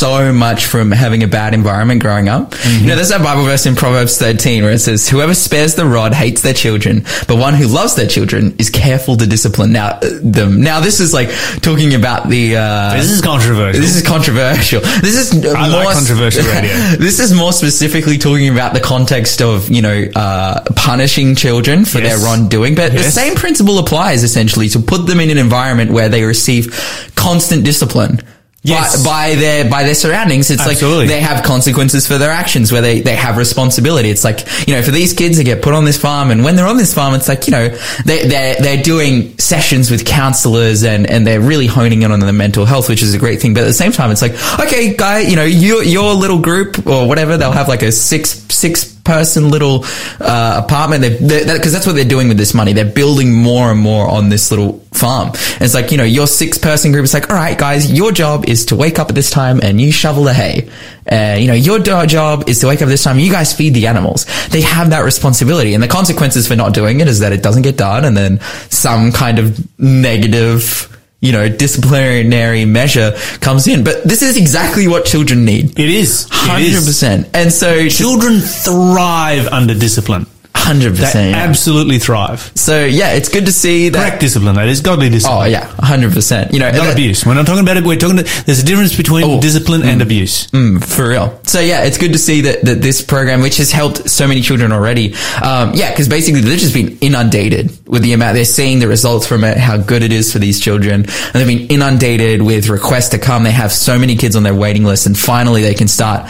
so 0.00 0.32
much 0.32 0.66
from 0.66 0.90
having 0.90 1.22
a 1.22 1.28
bad 1.28 1.52
environment 1.54 2.00
growing 2.02 2.28
up. 2.28 2.54
You 2.80 2.86
know, 2.88 2.96
there's 2.96 3.10
that 3.10 3.22
Bible 3.22 3.44
verse 3.44 3.66
in 3.66 3.76
Proverbs 3.76 4.18
13 4.18 4.62
where 4.64 4.72
it 4.72 4.78
says, 4.80 5.08
"Whoever 5.08 5.34
spares 5.34 5.74
the 5.74 5.84
rod 5.86 6.14
hates 6.14 6.40
their 6.42 6.54
children, 6.54 7.04
but 7.28 7.36
one 7.36 7.54
who 7.54 7.66
loves 7.66 7.94
their 7.94 8.06
children 8.06 8.54
is 8.58 8.70
careful 8.70 9.16
to 9.18 9.26
discipline 9.26 9.72
now 9.72 9.88
uh, 10.02 10.08
them." 10.22 10.60
Now, 10.62 10.80
this 10.80 11.00
is 11.00 11.12
like 11.12 11.30
talking 11.62 11.94
about 11.94 12.28
the. 12.28 12.56
Uh, 12.56 12.94
This 12.96 13.10
is 13.10 13.20
controversial. 13.22 13.80
This 13.82 13.96
is 13.96 14.02
controversial. 14.02 14.80
This 14.80 15.16
is 15.22 15.44
uh, 15.44 15.54
I 15.56 15.68
like 15.68 15.84
more 15.84 15.92
controversial 15.92 16.44
radio. 16.56 16.72
This 16.98 17.20
is 17.20 17.32
more 17.34 17.52
specifically 17.52 18.18
talking 18.18 18.48
about 18.48 18.72
the 18.74 18.80
context 18.80 19.42
of 19.42 19.68
you 19.70 19.82
know 19.82 19.98
uh, 20.16 20.60
punishing 20.76 21.34
children 21.34 21.84
for 21.84 21.98
Yes. 22.00 22.08
their 22.08 22.18
wrongdoing, 22.26 22.74
but 22.74 22.92
the 22.92 23.02
same 23.04 23.34
principle 23.34 23.78
applies 23.78 24.22
essentially 24.24 24.68
to 24.70 24.78
put 24.80 25.06
them 25.06 25.20
in 25.20 25.28
an 25.30 25.38
environment 25.38 25.90
where 25.90 26.08
they 26.08 26.24
receive 26.24 26.72
constant 27.16 27.64
discipline. 27.64 28.20
Yes. 28.62 29.02
By, 29.02 29.30
by 29.30 29.34
their 29.36 29.70
by 29.70 29.84
their 29.84 29.94
surroundings, 29.94 30.50
it's 30.50 30.60
Absolutely. 30.60 31.06
like 31.06 31.08
they 31.08 31.20
have 31.20 31.42
consequences 31.44 32.06
for 32.06 32.18
their 32.18 32.30
actions, 32.30 32.70
where 32.70 32.82
they, 32.82 33.00
they 33.00 33.16
have 33.16 33.38
responsibility. 33.38 34.10
It's 34.10 34.22
like 34.22 34.46
you 34.68 34.74
know, 34.74 34.82
for 34.82 34.90
these 34.90 35.14
kids, 35.14 35.38
they 35.38 35.44
get 35.44 35.62
put 35.62 35.72
on 35.72 35.86
this 35.86 35.96
farm, 35.96 36.30
and 36.30 36.44
when 36.44 36.56
they're 36.56 36.66
on 36.66 36.76
this 36.76 36.92
farm, 36.92 37.14
it's 37.14 37.26
like 37.26 37.46
you 37.46 37.52
know, 37.52 37.68
they 38.04 38.28
they 38.28 38.56
they're 38.60 38.82
doing 38.82 39.38
sessions 39.38 39.90
with 39.90 40.04
counselors, 40.04 40.84
and 40.84 41.08
and 41.08 41.26
they're 41.26 41.40
really 41.40 41.66
honing 41.66 42.02
in 42.02 42.12
on 42.12 42.20
their 42.20 42.34
mental 42.34 42.66
health, 42.66 42.90
which 42.90 43.02
is 43.02 43.14
a 43.14 43.18
great 43.18 43.40
thing. 43.40 43.54
But 43.54 43.62
at 43.62 43.66
the 43.66 43.72
same 43.72 43.92
time, 43.92 44.10
it's 44.10 44.20
like 44.20 44.32
okay, 44.60 44.94
guy, 44.94 45.20
you 45.20 45.36
know, 45.36 45.44
your 45.44 45.82
your 45.82 46.12
little 46.12 46.38
group 46.38 46.86
or 46.86 47.08
whatever, 47.08 47.38
they'll 47.38 47.52
have 47.52 47.68
like 47.68 47.82
a 47.82 47.90
six 47.90 48.30
six 48.50 48.99
person 49.10 49.50
little 49.50 49.84
uh, 50.20 50.62
apartment. 50.64 51.02
Because 51.02 51.46
that, 51.46 51.62
that's 51.62 51.86
what 51.86 51.96
they're 51.96 52.04
doing 52.04 52.28
with 52.28 52.38
this 52.38 52.54
money. 52.54 52.72
They're 52.72 52.84
building 52.84 53.32
more 53.32 53.70
and 53.70 53.80
more 53.80 54.08
on 54.08 54.28
this 54.28 54.50
little 54.50 54.78
farm. 54.92 55.28
And 55.28 55.62
it's 55.62 55.74
like 55.74 55.90
you 55.90 55.98
know, 55.98 56.04
your 56.04 56.26
six 56.26 56.58
person 56.58 56.92
group 56.92 57.04
is 57.04 57.14
like, 57.14 57.30
all 57.30 57.36
right, 57.36 57.58
guys, 57.58 57.90
your 57.90 58.12
job 58.12 58.48
is 58.48 58.66
to 58.66 58.76
wake 58.76 58.98
up 58.98 59.08
at 59.08 59.14
this 59.14 59.30
time 59.30 59.60
and 59.62 59.80
you 59.80 59.90
shovel 59.92 60.24
the 60.24 60.34
hay. 60.34 60.68
Uh, 61.10 61.36
you 61.38 61.48
know, 61.48 61.54
your 61.54 61.78
job 61.80 62.48
is 62.48 62.60
to 62.60 62.68
wake 62.68 62.80
up 62.80 62.86
at 62.86 62.90
this 62.90 63.02
time. 63.02 63.18
You 63.18 63.32
guys 63.32 63.52
feed 63.52 63.74
the 63.74 63.86
animals. 63.88 64.26
They 64.50 64.60
have 64.60 64.90
that 64.90 65.00
responsibility, 65.00 65.74
and 65.74 65.82
the 65.82 65.88
consequences 65.88 66.46
for 66.46 66.56
not 66.56 66.72
doing 66.72 67.00
it 67.00 67.08
is 67.08 67.18
that 67.20 67.32
it 67.32 67.42
doesn't 67.42 67.62
get 67.62 67.76
done, 67.76 68.04
and 68.04 68.16
then 68.16 68.40
some 68.70 69.10
kind 69.10 69.38
of 69.38 69.58
negative. 69.78 70.86
You 71.20 71.32
know, 71.32 71.48
disciplinary 71.50 72.64
measure 72.64 73.12
comes 73.40 73.68
in, 73.68 73.84
but 73.84 74.04
this 74.04 74.22
is 74.22 74.38
exactly 74.38 74.88
what 74.88 75.04
children 75.04 75.44
need. 75.44 75.78
It 75.78 75.90
is. 75.90 76.26
Hundred 76.30 76.68
is. 76.68 76.86
percent. 76.86 77.28
And 77.34 77.52
so, 77.52 77.88
Children 77.88 78.40
thrive 78.40 79.46
under 79.48 79.74
discipline. 79.74 80.26
Hundred 80.54 80.96
percent. 80.96 81.34
absolutely 81.34 81.98
thrive. 81.98 82.52
So 82.54 82.84
yeah, 82.84 83.12
it's 83.14 83.28
good 83.28 83.46
to 83.46 83.52
see 83.52 83.88
that. 83.88 83.98
Correct 83.98 84.20
discipline, 84.20 84.54
that 84.56 84.68
is 84.68 84.80
godly 84.80 85.08
discipline. 85.08 85.42
Oh 85.42 85.44
yeah, 85.44 85.64
hundred 85.78 86.12
percent. 86.12 86.52
You 86.52 86.58
know, 86.60 86.70
Not 86.70 86.84
that- 86.84 86.92
abuse. 86.92 87.24
We're 87.24 87.34
not 87.34 87.46
talking 87.46 87.62
about 87.62 87.76
it. 87.76 87.84
We're 87.84 87.96
talking. 87.96 88.16
There's 88.16 88.60
a 88.62 88.64
difference 88.64 88.96
between 88.96 89.24
Oh. 89.24 89.40
discipline 89.40 89.82
and 89.82 90.02
abuse. 90.02 90.46
Mm, 90.48 90.82
for 90.84 91.08
real. 91.08 91.40
So 91.44 91.60
yeah, 91.60 91.84
it's 91.84 91.98
good 91.98 92.12
to 92.12 92.18
see 92.18 92.42
that, 92.42 92.62
that 92.64 92.82
this 92.82 93.02
program, 93.02 93.40
which 93.40 93.56
has 93.58 93.72
helped 93.72 94.08
so 94.10 94.26
many 94.28 94.40
children 94.42 94.72
already, 94.72 95.14
um, 95.42 95.72
yeah, 95.74 95.90
because 95.90 96.08
basically 96.08 96.40
they've 96.40 96.58
just 96.58 96.74
been 96.74 96.98
inundated 97.00 97.70
with 97.88 98.02
the 98.02 98.12
amount 98.12 98.34
they're 98.34 98.44
seeing 98.44 98.78
the 98.78 98.88
results 98.88 99.26
from 99.26 99.44
it, 99.44 99.56
how 99.56 99.76
good 99.76 100.02
it 100.02 100.12
is 100.12 100.32
for 100.32 100.38
these 100.38 100.60
children, 100.60 101.02
and 101.04 101.32
they've 101.34 101.46
been 101.46 101.66
inundated 101.68 102.42
with 102.42 102.68
requests 102.68 103.08
to 103.10 103.18
come. 103.18 103.42
They 103.44 103.50
have 103.50 103.72
so 103.72 103.98
many 103.98 104.16
kids 104.16 104.36
on 104.36 104.42
their 104.42 104.54
waiting 104.54 104.84
list, 104.84 105.06
and 105.06 105.18
finally 105.18 105.62
they 105.62 105.74
can 105.74 105.88
start 105.88 106.26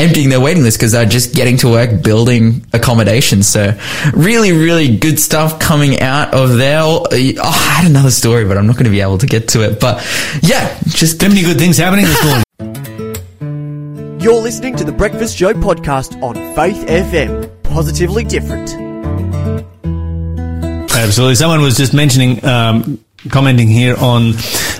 emptying 0.00 0.30
their 0.30 0.40
waiting 0.40 0.62
list 0.62 0.78
because 0.78 0.92
they're 0.92 1.04
just 1.04 1.34
getting 1.34 1.56
to 1.58 1.68
work 1.68 2.02
building 2.02 2.64
accommodations. 2.72 3.46
So 3.48 3.78
really, 4.14 4.52
really 4.52 4.96
good 4.96 5.18
stuff 5.20 5.58
coming 5.60 6.00
out 6.00 6.32
of 6.34 6.56
there. 6.56 6.80
Oh, 6.82 7.06
I 7.12 7.80
had 7.80 7.90
another 7.90 8.10
story, 8.10 8.44
but 8.46 8.56
I'm 8.56 8.66
not 8.66 8.74
going 8.76 8.84
to 8.84 8.90
be 8.90 9.00
able 9.00 9.18
to 9.18 9.26
get 9.26 9.48
to 9.48 9.62
it. 9.62 9.78
But 9.80 9.98
yeah, 10.42 10.76
just 10.86 11.20
So 11.20 11.28
many 11.28 11.42
good 11.42 11.58
things 11.58 11.76
happening 11.76 12.06
this 12.06 12.24
morning. 12.24 12.44
You're 14.20 14.40
listening 14.42 14.76
to 14.76 14.84
the 14.84 14.92
Breakfast 14.92 15.36
Show 15.36 15.52
podcast 15.54 16.20
on 16.22 16.34
Faith 16.54 16.86
FM. 16.86 17.50
Positively 17.62 18.24
different. 18.24 18.70
Absolutely. 20.92 21.34
Someone 21.36 21.62
was 21.62 21.76
just 21.76 21.94
mentioning, 21.94 22.44
um, 22.44 23.02
commenting 23.30 23.68
here 23.68 23.96
on 23.98 24.32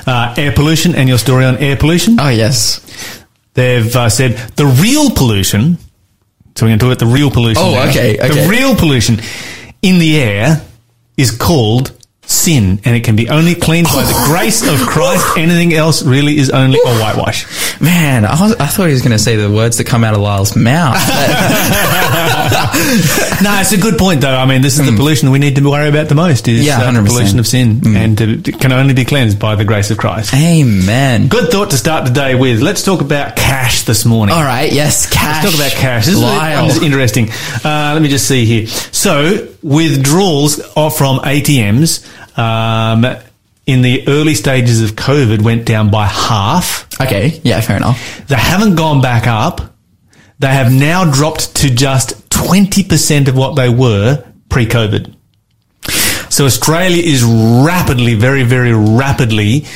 uh, 0.06 0.34
air 0.36 0.52
pollution 0.52 0.94
and 0.94 1.08
your 1.08 1.18
story 1.18 1.44
on 1.44 1.56
air 1.58 1.76
pollution. 1.76 2.18
oh 2.20 2.28
yes. 2.28 2.80
They've 3.54 3.94
uh, 3.94 4.08
said 4.08 4.36
the 4.56 4.66
real 4.66 5.10
pollution. 5.10 5.78
So 6.56 6.66
we're 6.66 6.70
going 6.70 6.78
to 6.78 6.84
talk 6.84 6.92
about 6.92 6.98
the 6.98 7.14
real 7.14 7.30
pollution. 7.30 7.62
Oh, 7.64 7.72
now. 7.72 7.88
okay, 7.88 8.18
okay. 8.18 8.42
The 8.42 8.48
real 8.48 8.74
pollution 8.74 9.20
in 9.82 9.98
the 9.98 10.20
air 10.20 10.62
is 11.16 11.30
called 11.30 11.92
sin, 12.22 12.80
and 12.84 12.96
it 12.96 13.04
can 13.04 13.16
be 13.16 13.28
only 13.28 13.54
cleaned 13.54 13.86
by 13.88 14.02
the 14.04 14.22
grace 14.26 14.66
of 14.66 14.78
Christ. 14.80 15.24
Anything 15.36 15.72
else 15.74 16.02
really 16.02 16.38
is 16.38 16.50
only 16.50 16.78
a 16.84 16.98
whitewash. 16.98 17.44
Man, 17.80 18.26
I, 18.26 18.38
was, 18.40 18.54
I 18.56 18.66
thought 18.66 18.86
he 18.88 18.92
was 18.92 19.00
going 19.00 19.12
to 19.12 19.18
say 19.18 19.36
the 19.36 19.50
words 19.50 19.78
that 19.78 19.86
come 19.86 20.04
out 20.04 20.12
of 20.14 20.20
Lyle's 20.20 20.54
mouth. 20.54 20.94
no, 23.42 23.58
it's 23.60 23.72
a 23.72 23.78
good 23.78 23.96
point, 23.96 24.20
though. 24.20 24.36
I 24.36 24.44
mean, 24.44 24.60
this 24.60 24.78
is 24.78 24.84
the 24.84 24.94
pollution 24.94 25.30
we 25.30 25.38
need 25.38 25.56
to 25.56 25.66
worry 25.68 25.88
about 25.88 26.08
the 26.08 26.14
most. 26.14 26.46
Is 26.46 26.60
Hmm. 26.60 26.66
Yeah, 26.66 26.80
uh, 26.82 26.92
100%. 26.92 27.06
pollution 27.06 27.38
of 27.38 27.46
sin, 27.46 27.80
and 27.96 28.18
to, 28.18 28.30
it 28.32 28.60
can 28.60 28.72
only 28.72 28.92
be 28.92 29.06
cleansed 29.06 29.38
by 29.38 29.54
the 29.54 29.64
grace 29.64 29.90
of 29.90 29.96
Christ. 29.96 30.34
Amen. 30.34 31.28
Good 31.28 31.50
thought 31.50 31.70
to 31.70 31.78
start 31.78 32.04
the 32.04 32.12
day 32.12 32.34
with. 32.34 32.60
Let's 32.60 32.84
talk 32.84 33.00
about 33.00 33.36
cash 33.36 33.84
this 33.84 34.04
morning. 34.04 34.34
All 34.34 34.42
right. 34.42 34.70
Yes. 34.70 35.10
Cash. 35.10 35.44
Let's 35.44 35.56
talk 35.56 35.66
about 35.66 35.80
cash. 35.80 36.04
This 36.06 36.16
is, 36.16 36.22
Lyle. 36.22 36.66
is 36.66 36.82
interesting. 36.82 37.30
Uh, 37.64 37.92
let 37.94 38.02
me 38.02 38.08
just 38.08 38.28
see 38.28 38.44
here. 38.44 38.66
So 38.66 39.48
withdrawals 39.62 40.60
are 40.76 40.90
from 40.90 41.20
ATMs 41.20 42.06
um, 42.38 43.06
in 43.70 43.82
the 43.82 44.06
early 44.08 44.34
stages 44.34 44.82
of 44.82 44.92
COVID 44.92 45.42
went 45.42 45.64
down 45.64 45.90
by 45.90 46.06
half. 46.06 46.88
Okay. 47.00 47.40
Yeah. 47.44 47.60
Fair 47.60 47.76
enough. 47.76 48.26
They 48.26 48.36
haven't 48.36 48.74
gone 48.74 49.00
back 49.00 49.26
up. 49.26 49.74
They 50.38 50.48
have 50.48 50.72
now 50.72 51.10
dropped 51.10 51.56
to 51.56 51.70
just 51.70 52.28
20% 52.30 53.28
of 53.28 53.36
what 53.36 53.56
they 53.56 53.68
were 53.68 54.24
pre-COVID. 54.48 55.14
So 56.30 56.46
Australia 56.46 57.02
is 57.02 57.22
rapidly, 57.24 58.14
very, 58.14 58.44
very 58.44 58.72
rapidly 58.72 59.66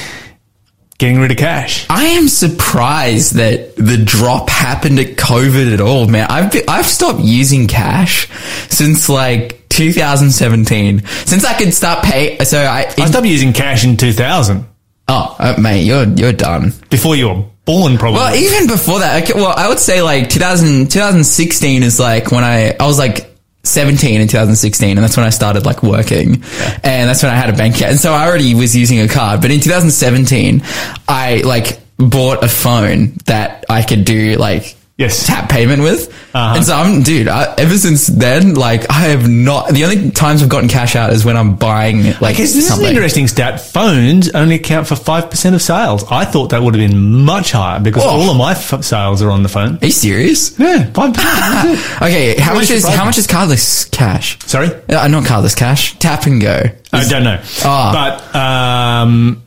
getting 0.99 1.21
rid 1.21 1.33
of 1.33 1.37
cash. 1.37 1.87
I 1.91 2.05
am 2.05 2.29
surprised 2.29 3.35
that 3.35 3.77
the 3.77 4.03
drop 4.03 4.49
happened 4.49 4.99
at 5.01 5.17
COVID 5.17 5.75
at 5.75 5.81
all, 5.81 6.07
man. 6.07 6.29
I've 6.31 6.53
been, 6.53 6.65
I've 6.69 6.87
stopped 6.87 7.21
using 7.21 7.67
cash 7.67 8.31
since 8.71 9.09
like 9.09 9.64
2017. 9.75 11.05
Since 11.05 11.45
I 11.45 11.59
could 11.59 11.75
start 11.75 12.05
pay. 12.05 12.43
So 12.45 12.59
I. 12.59 12.93
I 12.99 13.07
stopped 13.07 13.27
using 13.27 13.53
cash 13.53 13.85
in 13.85 13.97
2000 13.97 14.67
oh, 15.09 15.37
uh, 15.39 15.61
mate, 15.61 15.83
you're 15.83 16.05
you're 16.05 16.33
done. 16.33 16.73
before 16.91 17.17
you 17.17 17.29
were 17.29 17.45
born, 17.65 17.99
probably. 17.99 18.21
Well, 18.21 18.35
even 18.35 18.67
before 18.67 19.01
that, 19.01 19.25
okay, 19.25 19.35
well, 19.35 19.55
I 19.57 19.69
would 19.69 19.79
say 19.79 20.03
like 20.03 20.31
2000, 20.31 20.91
2016 20.91 21.83
is 21.83 21.99
like 21.99 22.31
when 22.31 22.45
I, 22.45 22.77
I 22.79 22.87
was 22.87 22.99
like 22.99 23.31
17 23.65 24.21
in 24.21 24.29
2016 24.29 24.91
and 24.91 24.99
that's 24.99 25.17
when 25.17 25.27
I 25.27 25.31
started 25.31 25.65
like 25.65 25.83
working 25.83 26.43
and 26.83 27.09
that's 27.09 27.23
when 27.23 27.33
I 27.33 27.37
had 27.37 27.51
a 27.51 27.57
bank 27.57 27.77
account. 27.77 27.93
And 27.93 28.01
so 28.01 28.13
I 28.13 28.27
already 28.27 28.55
was 28.55 28.77
using 28.77 29.01
a 29.01 29.09
card, 29.09 29.41
but 29.41 29.51
in 29.51 29.61
2017, 29.61 30.63
I 31.09 31.43
like 31.45 31.81
bought 31.97 32.45
a 32.45 32.49
phone 32.49 33.15
that 33.27 33.65
I 33.69 33.83
could 33.83 34.05
do 34.05 34.37
like 34.37 34.77
Yes. 34.97 35.27
tap 35.27 35.49
payment 35.51 35.83
with. 35.83 36.09
Uh-huh. 36.35 36.55
And 36.57 36.65
so 36.65 36.75
I'm, 36.75 37.03
dude, 37.03 37.27
I, 37.27 37.53
ever 37.59 37.77
since 37.77 38.07
then, 38.07 38.55
like 38.55 38.89
I 38.91 39.09
have 39.09 39.29
not, 39.29 39.71
the 39.71 39.83
only 39.85 40.11
times 40.13 40.41
I've 40.43 40.49
gotten 40.49 40.69
cash 40.69 40.95
out 40.95 41.13
is 41.13 41.25
when 41.25 41.37
I'm 41.37 41.57
buying 41.57 42.05
like 42.21 42.37
Because 42.37 42.55
this 42.55 42.69
something. 42.69 42.85
is 42.87 42.91
an 42.91 42.97
interesting 42.97 43.27
stat. 43.27 43.61
Phones 43.61 44.31
only 44.31 44.55
account 44.55 44.87
for 44.87 44.95
5% 44.95 45.55
of 45.55 45.61
sales. 45.63 46.05
I 46.11 46.25
thought 46.25 46.51
that 46.51 46.63
would 46.63 46.77
have 46.77 46.91
been 46.91 47.25
much 47.25 47.51
higher 47.53 47.81
because 47.81 48.05
Oh. 48.05 48.09
all 48.09 48.31
of 48.31 48.37
my 48.37 48.53
f- 48.53 48.85
sales 48.85 49.21
are 49.21 49.31
on 49.31 49.43
the 49.43 49.49
phone. 49.49 49.79
Are 49.83 49.87
you 49.87 49.91
serious? 49.93 50.57
Yeah, 50.59 50.85
5%. 50.93 51.15
Okay, 52.05 52.39
how 52.39 52.53
Really 52.53 52.63
much 52.63 52.71
is 52.71 52.87
how 52.87 53.05
much 53.05 53.19
is 53.19 53.27
cardless 53.27 53.91
cash? 53.91 54.39
Sorry? 54.47 54.69
Uh, 54.89 55.09
not 55.09 55.25
cardless 55.25 55.57
cash. 55.57 55.99
Tap 55.99 56.27
and 56.27 56.41
go. 56.41 56.63
I 56.93 57.09
don't 57.09 57.25
know. 57.25 57.41
Ah. 57.65 58.19
But 58.33 58.37
um, 58.39 59.43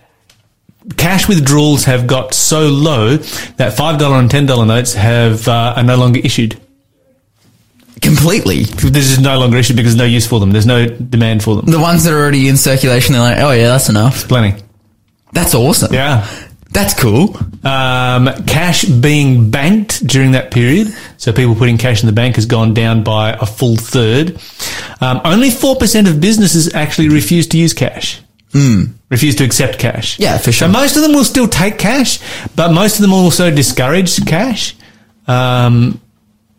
cash 0.96 1.27
withdrawals 1.27 1.84
have 1.86 2.08
got 2.08 2.34
so 2.34 2.67
low 2.67 3.17
that 3.17 3.77
$5 3.77 4.20
and 4.20 4.29
$10 4.29 4.67
notes 4.67 4.94
have 4.94 5.48
uh, 5.48 5.74
are 5.77 5.84
no 5.84 5.98
longer 5.98 6.20
issued. 6.24 6.60
Completely. 8.01 8.63
This 8.63 9.12
is 9.12 9.20
no 9.20 9.39
longer 9.39 9.58
issued 9.58 9.75
because 9.75 9.96
there's 9.96 10.08
no 10.08 10.13
use 10.13 10.27
for 10.27 10.39
them. 10.39 10.51
There's 10.51 10.65
no 10.65 10.88
demand 10.88 11.44
for 11.44 11.56
them. 11.56 11.65
The 11.65 11.79
ones 11.79 12.03
that 12.03 12.13
are 12.13 12.17
already 12.17 12.48
in 12.48 12.56
circulation, 12.56 13.13
they're 13.13 13.22
like, 13.22 13.39
oh 13.39 13.51
yeah, 13.51 13.67
that's 13.67 13.89
enough. 13.89 14.27
Plenty. 14.27 14.63
That's 15.34 15.56
awesome. 15.56 15.94
Yeah. 15.94 16.27
That's 16.70 16.94
cool. 16.94 17.36
Um, 17.63 18.29
cash 18.46 18.86
being 18.86 19.50
banked 19.50 20.06
during 20.06 20.32
that 20.32 20.51
period, 20.51 20.94
so 21.17 21.34
people 21.34 21.56
putting 21.56 21.77
cash 21.77 22.03
in 22.03 22.08
the 22.08 22.13
bank 22.13 22.36
has 22.36 22.46
gone 22.46 22.74
down 22.74 23.03
by 23.03 23.32
a 23.32 23.46
full 23.46 23.77
third. 23.77 24.39
Um, 25.01 25.22
only 25.25 25.50
4% 25.50 26.10
of 26.10 26.22
businesses 26.22 26.74
actually 26.75 27.10
refuse 27.10 27.48
to 27.48 27.58
use 27.58 27.74
cash. 27.74 28.22
Refuse 29.10 29.36
to 29.38 29.46
accept 29.46 29.80
cash. 29.80 30.20
Yeah, 30.20 30.38
for 30.38 30.52
sure. 30.52 30.68
So 30.68 30.72
most 30.72 30.98
of 30.98 31.02
them 31.02 31.14
will 31.14 31.24
still 31.24 31.48
take 31.48 31.78
cash, 31.78 32.20
but 32.56 32.74
most 32.74 32.96
of 32.96 33.02
them 33.02 33.12
will 33.12 33.20
also 33.20 33.50
discourage 33.50 34.26
cash. 34.26 34.76
Um, 35.28 36.02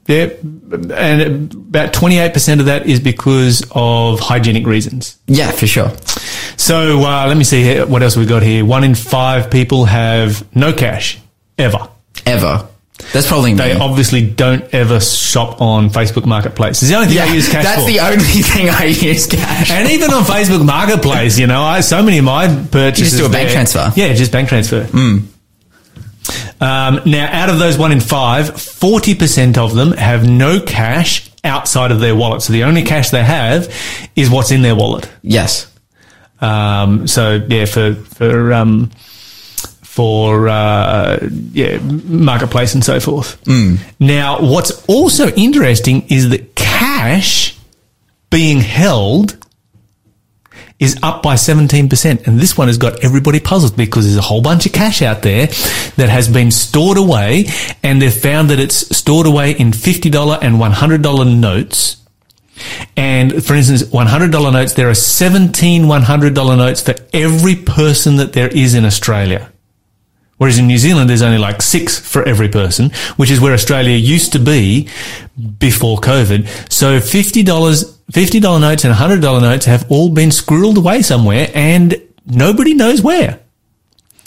yeah, 0.06 0.30
and 0.72 1.52
about 1.52 1.92
28% 1.92 2.60
of 2.60 2.66
that 2.66 2.86
is 2.86 3.00
because 3.00 3.62
of 3.72 4.20
hygienic 4.20 4.66
reasons. 4.66 5.18
Yeah, 5.26 5.50
for 5.50 5.66
sure. 5.66 5.92
So 6.56 7.00
uh, 7.00 7.26
let 7.28 7.36
me 7.36 7.44
see 7.44 7.62
here. 7.62 7.84
What 7.84 8.02
else 8.02 8.16
we 8.16 8.24
got 8.24 8.42
here? 8.42 8.64
One 8.64 8.84
in 8.84 8.94
five 8.94 9.50
people 9.50 9.84
have 9.84 10.46
no 10.56 10.72
cash 10.72 11.18
ever. 11.58 11.88
Ever. 12.24 12.66
That's 13.12 13.26
probably 13.26 13.52
me. 13.52 13.58
They 13.58 13.72
obviously 13.78 14.28
don't 14.28 14.62
ever 14.74 15.00
shop 15.00 15.60
on 15.60 15.88
Facebook 15.90 16.26
Marketplace. 16.26 16.82
It's 16.82 16.90
the 16.90 16.96
only 16.96 17.08
thing 17.08 17.16
yeah, 17.16 17.24
I 17.24 17.32
use 17.34 17.48
cash 17.48 17.64
that's 17.64 17.82
for. 17.82 17.86
the 17.88 18.00
only 18.00 18.18
thing 18.24 18.68
I 18.68 18.84
use 18.86 19.26
cash. 19.26 19.70
and 19.70 19.88
even 19.90 20.12
on 20.12 20.24
Facebook 20.24 20.64
Marketplace, 20.66 21.38
you 21.38 21.46
know, 21.46 21.62
I, 21.62 21.80
so 21.80 22.02
many 22.02 22.18
of 22.18 22.24
my 22.24 22.48
purchases. 22.70 23.12
Just 23.12 23.22
do 23.22 23.26
a 23.26 23.30
bank 23.30 23.46
there- 23.48 23.52
transfer. 23.54 23.92
Yeah, 23.96 24.12
just 24.14 24.32
bank 24.32 24.48
transfer. 24.48 24.88
Um, 26.60 27.00
now, 27.06 27.28
out 27.30 27.48
of 27.50 27.58
those 27.58 27.78
one 27.78 27.92
in 27.92 28.00
five, 28.00 28.46
40% 28.50 29.56
of 29.58 29.74
them 29.74 29.92
have 29.92 30.28
no 30.28 30.60
cash 30.60 31.30
outside 31.44 31.92
of 31.92 32.00
their 32.00 32.16
wallet. 32.16 32.42
So 32.42 32.52
the 32.52 32.64
only 32.64 32.82
cash 32.82 33.10
they 33.10 33.22
have 33.22 33.72
is 34.16 34.28
what's 34.28 34.50
in 34.50 34.62
their 34.62 34.74
wallet. 34.74 35.08
yes. 35.22 35.72
Um, 36.40 37.08
so 37.08 37.44
yeah, 37.48 37.64
for 37.64 37.94
for 37.96 38.52
um, 38.52 38.90
for 39.98 40.46
uh, 40.48 41.18
yeah, 41.50 41.78
marketplace 41.80 42.72
and 42.72 42.84
so 42.84 43.00
forth. 43.00 43.44
Now, 43.98 44.40
what's 44.40 44.86
also 44.86 45.26
interesting 45.30 46.06
is 46.08 46.30
that 46.30 46.54
cash 46.54 47.58
being 48.30 48.60
held 48.60 49.36
is 50.78 51.00
up 51.02 51.20
by 51.24 51.34
17%. 51.34 52.28
And 52.28 52.38
this 52.38 52.56
one 52.56 52.68
has 52.68 52.78
got 52.78 53.02
everybody 53.02 53.40
puzzled 53.40 53.76
because 53.76 54.04
there's 54.04 54.16
a 54.18 54.22
whole 54.22 54.40
bunch 54.40 54.66
of 54.66 54.72
cash 54.72 55.02
out 55.02 55.22
there 55.22 55.48
that 55.96 56.08
has 56.08 56.28
been 56.28 56.52
stored 56.52 56.96
away 56.96 57.46
and 57.82 58.00
they've 58.00 58.14
found 58.14 58.50
that 58.50 58.60
it's 58.60 58.96
stored 58.96 59.26
away 59.26 59.50
in 59.50 59.72
$50 59.72 60.38
and 60.40 60.58
$100 60.58 61.40
notes. 61.40 61.96
And 62.96 63.44
for 63.44 63.54
instance, 63.54 63.82
$100 63.82 64.52
notes, 64.52 64.74
there 64.74 64.88
are 64.88 64.94
17 64.94 65.86
$100 65.86 66.56
notes 66.56 66.82
for 66.82 66.94
every 67.12 67.56
person 67.56 68.18
that 68.18 68.32
there 68.32 68.46
is 68.46 68.74
in 68.74 68.84
Australia. 68.84 69.52
Whereas 70.38 70.58
in 70.58 70.66
New 70.66 70.78
Zealand, 70.78 71.10
there's 71.10 71.22
only 71.22 71.38
like 71.38 71.60
six 71.62 71.98
for 71.98 72.22
every 72.26 72.48
person, 72.48 72.90
which 73.16 73.30
is 73.30 73.40
where 73.40 73.52
Australia 73.52 73.96
used 73.96 74.32
to 74.32 74.38
be 74.38 74.88
before 75.58 75.98
COVID. 75.98 76.72
So 76.72 76.98
$50, 77.00 77.44
$50 77.44 78.60
notes 78.60 78.84
and 78.84 78.94
$100 78.94 79.20
notes 79.42 79.66
have 79.66 79.90
all 79.90 80.08
been 80.10 80.30
squirreled 80.30 80.76
away 80.76 81.02
somewhere 81.02 81.50
and 81.54 82.00
nobody 82.24 82.74
knows 82.74 83.02
where. 83.02 83.40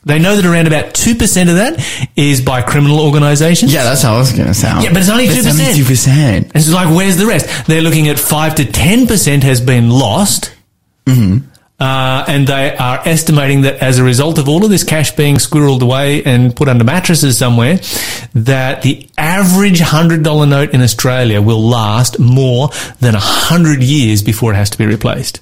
They 0.03 0.17
know 0.17 0.35
that 0.35 0.45
around 0.45 0.65
about 0.65 0.95
2% 0.95 1.13
of 1.49 1.55
that 1.57 2.09
is 2.15 2.41
by 2.41 2.63
criminal 2.63 2.99
organizations. 2.99 3.71
Yeah, 3.71 3.83
that's 3.83 4.01
how 4.01 4.15
I 4.15 4.17
was 4.17 4.33
going 4.33 4.47
to 4.47 4.53
sound. 4.53 4.83
Yeah, 4.83 4.89
but 4.93 5.01
it's 5.03 5.09
only 5.09 5.25
It's 5.25 5.45
2%. 5.45 5.49
only 5.51 5.83
2%. 5.83 6.51
It's 6.55 6.73
like, 6.73 6.89
where's 6.93 7.17
the 7.17 7.27
rest? 7.27 7.67
They're 7.67 7.83
looking 7.83 8.07
at 8.07 8.17
5 8.17 8.55
to 8.55 8.63
10% 8.63 9.43
has 9.43 9.61
been 9.61 9.89
lost. 9.91 10.53
Mm-hmm. 11.05 11.47
Uh, 11.81 12.23
and 12.27 12.45
they 12.45 12.75
are 12.77 13.01
estimating 13.07 13.61
that 13.61 13.77
as 13.81 13.97
a 13.97 14.03
result 14.03 14.37
of 14.37 14.47
all 14.47 14.63
of 14.63 14.69
this 14.69 14.83
cash 14.83 15.11
being 15.15 15.37
squirreled 15.37 15.81
away 15.81 16.23
and 16.23 16.55
put 16.55 16.67
under 16.67 16.83
mattresses 16.83 17.39
somewhere, 17.39 17.79
that 18.35 18.83
the 18.83 19.09
average 19.17 19.79
$100 19.79 20.47
note 20.47 20.75
in 20.75 20.81
Australia 20.83 21.41
will 21.41 21.59
last 21.59 22.19
more 22.19 22.69
than 22.99 23.13
100 23.15 23.81
years 23.81 24.21
before 24.21 24.51
it 24.53 24.55
has 24.57 24.69
to 24.69 24.77
be 24.77 24.85
replaced. 24.85 25.39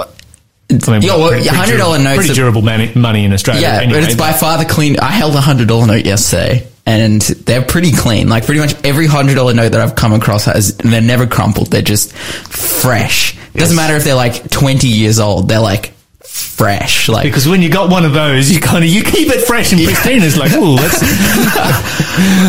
I 0.00 0.90
mean, 0.90 1.02
Yeah, 1.02 1.16
well, 1.16 1.28
pretty- 1.28 1.46
$100 1.46 1.66
durable- 1.66 1.98
notes 1.98 2.16
Pretty 2.16 2.34
durable 2.34 2.62
money, 2.62 2.90
money 2.94 3.24
in 3.26 3.32
Australia. 3.34 3.60
Yeah, 3.60 3.80
anyway, 3.82 4.00
but 4.00 4.08
it's 4.08 4.18
by 4.18 4.32
far 4.32 4.56
the 4.56 4.64
clean. 4.64 4.98
I 4.98 5.10
held 5.10 5.34
a 5.36 5.40
hundred 5.42 5.68
dollar 5.68 5.86
note 5.86 6.06
yesterday, 6.06 6.66
and 6.86 7.20
they're 7.22 7.64
pretty 7.64 7.92
clean. 7.92 8.28
Like 8.28 8.44
pretty 8.44 8.60
much 8.60 8.74
every 8.84 9.06
hundred 9.06 9.36
dollar 9.36 9.54
note 9.54 9.70
that 9.72 9.80
I've 9.80 9.94
come 9.94 10.12
across 10.12 10.44
has 10.44 10.76
they're 10.76 11.00
never 11.00 11.26
crumpled. 11.26 11.68
They're 11.68 11.82
just 11.82 12.12
fresh. 12.14 13.36
It 13.54 13.58
doesn't 13.58 13.76
matter 13.76 13.96
if 13.96 14.04
they're 14.04 14.14
like 14.14 14.50
twenty 14.50 14.88
years 14.88 15.18
old. 15.18 15.48
They're 15.48 15.60
like 15.60 15.93
fresh. 16.34 17.08
Like 17.08 17.24
Because 17.24 17.46
when 17.46 17.62
you 17.62 17.70
got 17.70 17.90
one 17.90 18.04
of 18.04 18.12
those, 18.12 18.50
you 18.50 18.60
kind 18.60 18.84
of 18.84 18.90
you 18.90 19.02
keep 19.02 19.28
it 19.28 19.46
fresh 19.46 19.72
and 19.72 19.82
pristine. 19.82 20.22
It's 20.22 20.36
like, 20.36 20.52
oh, 20.54 20.74
let's 20.74 21.00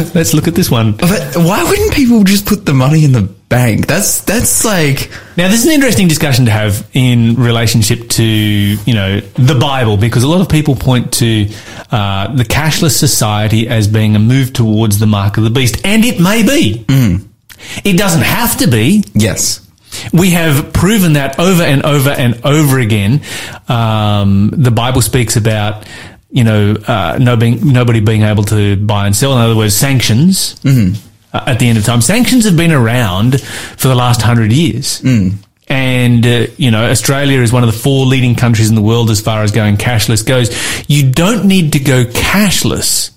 let's 0.15 0.33
look 0.33 0.47
at 0.47 0.55
this 0.55 0.71
one. 0.71 0.93
But 0.93 1.35
why 1.35 1.63
wouldn't 1.63 1.93
people 1.93 2.23
just 2.23 2.45
put 2.45 2.65
the 2.65 2.73
money 2.73 3.05
in 3.05 3.11
the 3.11 3.21
bank? 3.21 3.85
That's 3.87 4.21
that's 4.21 4.65
like 4.65 5.11
Now, 5.37 5.49
this 5.49 5.61
is 5.61 5.67
an 5.67 5.73
interesting 5.73 6.07
discussion 6.07 6.45
to 6.45 6.51
have 6.51 6.87
in 6.93 7.35
relationship 7.35 8.09
to 8.09 8.23
you 8.23 8.93
know 8.93 9.19
the 9.19 9.55
Bible, 9.59 9.97
because 9.97 10.23
a 10.23 10.27
lot 10.27 10.41
of 10.41 10.49
people 10.49 10.75
point 10.75 11.13
to 11.13 11.47
uh, 11.91 12.33
the 12.35 12.43
cashless 12.43 12.97
society 12.97 13.67
as 13.67 13.87
being 13.87 14.15
a 14.15 14.19
move 14.19 14.51
towards 14.53 14.99
the 14.99 15.07
mark 15.07 15.37
of 15.37 15.43
the 15.43 15.49
beast, 15.51 15.85
and 15.85 16.03
it 16.03 16.19
may 16.19 16.43
be. 16.43 16.85
It 17.83 17.97
doesn't 17.97 18.21
have 18.21 18.57
to 18.57 18.67
be. 18.67 19.03
yes. 19.13 19.64
We 20.13 20.31
have 20.31 20.73
proven 20.73 21.13
that 21.13 21.39
over 21.39 21.63
and 21.63 21.83
over 21.83 22.09
and 22.09 22.45
over 22.45 22.79
again. 22.79 23.21
Um, 23.67 24.51
the 24.55 24.71
Bible 24.71 25.01
speaks 25.01 25.35
about, 25.35 25.87
you 26.29 26.43
know, 26.43 26.75
uh, 26.87 27.17
no 27.21 27.37
being, 27.37 27.71
nobody 27.71 27.99
being 27.99 28.23
able 28.23 28.43
to 28.45 28.75
buy 28.75 29.05
and 29.05 29.15
sell. 29.15 29.33
In 29.33 29.39
other 29.39 29.55
words, 29.55 29.75
sanctions 29.75 30.59
uh, 31.33 31.43
at 31.47 31.59
the 31.59 31.67
end 31.67 31.77
of 31.77 31.85
time. 31.85 32.01
Sanctions 32.01 32.45
have 32.45 32.57
been 32.57 32.71
around 32.71 33.41
for 33.41 33.87
the 33.87 33.95
last 33.95 34.21
hundred 34.21 34.51
years. 34.51 35.01
And, 35.67 36.25
uh, 36.25 36.45
you 36.57 36.69
know, 36.69 36.89
Australia 36.91 37.41
is 37.41 37.51
one 37.51 37.63
of 37.63 37.71
the 37.73 37.77
four 37.79 38.05
leading 38.05 38.35
countries 38.35 38.69
in 38.69 38.75
the 38.75 38.83
world 38.83 39.09
as 39.09 39.19
far 39.19 39.41
as 39.41 39.51
going 39.51 39.77
cashless 39.77 40.23
goes. 40.23 40.55
You 40.87 41.11
don't 41.11 41.47
need 41.47 41.73
to 41.73 41.79
go 41.79 42.05
cashless 42.05 43.09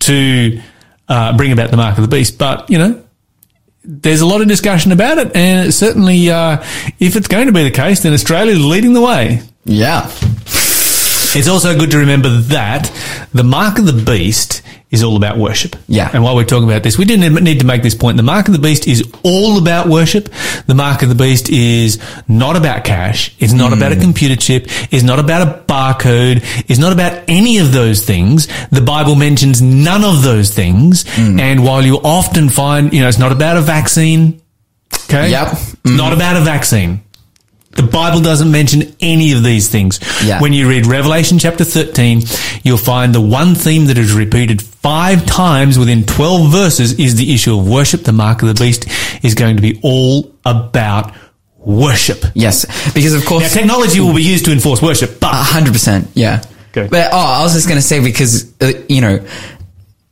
to 0.00 0.60
uh, 1.08 1.36
bring 1.38 1.52
about 1.52 1.70
the 1.70 1.78
mark 1.78 1.96
of 1.96 2.02
the 2.02 2.08
beast, 2.08 2.36
but, 2.36 2.68
you 2.68 2.76
know, 2.76 3.02
there's 3.90 4.20
a 4.20 4.26
lot 4.26 4.42
of 4.42 4.48
discussion 4.48 4.92
about 4.92 5.16
it, 5.16 5.34
and 5.34 5.72
certainly, 5.72 6.30
uh, 6.30 6.62
if 7.00 7.16
it's 7.16 7.26
going 7.26 7.46
to 7.46 7.52
be 7.52 7.62
the 7.62 7.70
case, 7.70 8.02
then 8.02 8.12
Australia 8.12 8.52
is 8.52 8.62
leading 8.62 8.92
the 8.92 9.00
way. 9.00 9.40
Yeah. 9.64 10.10
It's 11.34 11.48
also 11.48 11.78
good 11.78 11.90
to 11.92 11.98
remember 11.98 12.28
that 12.28 12.92
the 13.32 13.44
mark 13.44 13.78
of 13.78 13.86
the 13.86 13.92
beast 13.94 14.62
is 14.90 15.02
all 15.02 15.16
about 15.16 15.36
worship. 15.36 15.76
Yeah. 15.86 16.10
And 16.12 16.22
while 16.22 16.34
we're 16.34 16.44
talking 16.44 16.68
about 16.68 16.82
this, 16.82 16.96
we 16.96 17.04
didn't 17.04 17.44
need 17.44 17.60
to 17.60 17.66
make 17.66 17.82
this 17.82 17.94
point. 17.94 18.16
The 18.16 18.22
mark 18.22 18.48
of 18.48 18.54
the 18.54 18.60
beast 18.60 18.86
is 18.86 19.10
all 19.22 19.58
about 19.58 19.86
worship. 19.86 20.30
The 20.66 20.74
mark 20.74 21.02
of 21.02 21.10
the 21.10 21.14
beast 21.14 21.50
is 21.50 22.00
not 22.26 22.56
about 22.56 22.84
cash. 22.84 23.34
It's 23.38 23.52
not 23.52 23.72
about 23.72 23.92
a 23.92 23.96
hmm. 23.96 24.00
computer 24.00 24.36
chip. 24.36 24.66
It's 24.90 25.02
not 25.02 25.18
about 25.18 25.46
a 25.46 25.60
barcode. 25.64 26.42
It's 26.68 26.78
not 26.78 26.92
about 26.92 27.24
any 27.28 27.58
of 27.58 27.72
those 27.72 28.04
things. 28.04 28.48
The 28.70 28.80
Bible 28.80 29.14
mentions 29.14 29.60
none 29.60 30.04
of 30.04 30.22
those 30.22 30.54
things. 30.54 31.04
Hmm. 31.06 31.38
And 31.38 31.64
while 31.64 31.82
you 31.82 31.96
often 31.96 32.48
find, 32.48 32.92
you 32.92 33.00
know, 33.00 33.08
it's 33.08 33.18
not 33.18 33.32
about 33.32 33.58
a 33.58 33.60
vaccine. 33.60 34.40
Okay. 35.04 35.30
Yep. 35.30 35.48
It's 35.52 35.84
not 35.84 36.12
hmm. 36.12 36.18
about 36.18 36.36
a 36.36 36.40
vaccine. 36.40 37.02
The 37.78 37.84
Bible 37.86 38.20
doesn't 38.20 38.50
mention 38.50 38.96
any 38.98 39.32
of 39.32 39.44
these 39.44 39.68
things. 39.68 40.00
Yeah. 40.24 40.40
When 40.42 40.52
you 40.52 40.68
read 40.68 40.84
Revelation 40.84 41.38
chapter 41.38 41.62
13, 41.62 42.22
you'll 42.64 42.76
find 42.76 43.14
the 43.14 43.20
one 43.20 43.54
theme 43.54 43.84
that 43.86 43.96
is 43.96 44.12
repeated 44.12 44.60
five 44.60 45.24
times 45.26 45.78
within 45.78 46.02
12 46.02 46.50
verses 46.50 46.98
is 46.98 47.14
the 47.14 47.32
issue 47.32 47.56
of 47.56 47.68
worship. 47.68 48.02
The 48.02 48.12
mark 48.12 48.42
of 48.42 48.48
the 48.48 48.54
beast 48.54 48.86
is 49.24 49.36
going 49.36 49.54
to 49.56 49.62
be 49.62 49.78
all 49.84 50.34
about 50.44 51.14
worship. 51.56 52.24
Yes. 52.34 52.64
Because 52.94 53.14
of 53.14 53.22
Now, 53.22 53.28
course 53.28 53.54
technology 53.54 54.00
will 54.00 54.14
be 54.14 54.24
used 54.24 54.44
to 54.46 54.52
enforce 54.52 54.82
worship, 54.82 55.20
but 55.20 55.30
hundred 55.32 55.72
percent, 55.72 56.08
yeah. 56.14 56.42
Go. 56.72 56.88
But 56.88 57.10
oh, 57.12 57.16
I 57.16 57.42
was 57.44 57.54
just 57.54 57.68
gonna 57.68 57.80
say 57.80 58.02
because 58.02 58.60
uh, 58.60 58.72
you 58.88 59.00
know, 59.00 59.24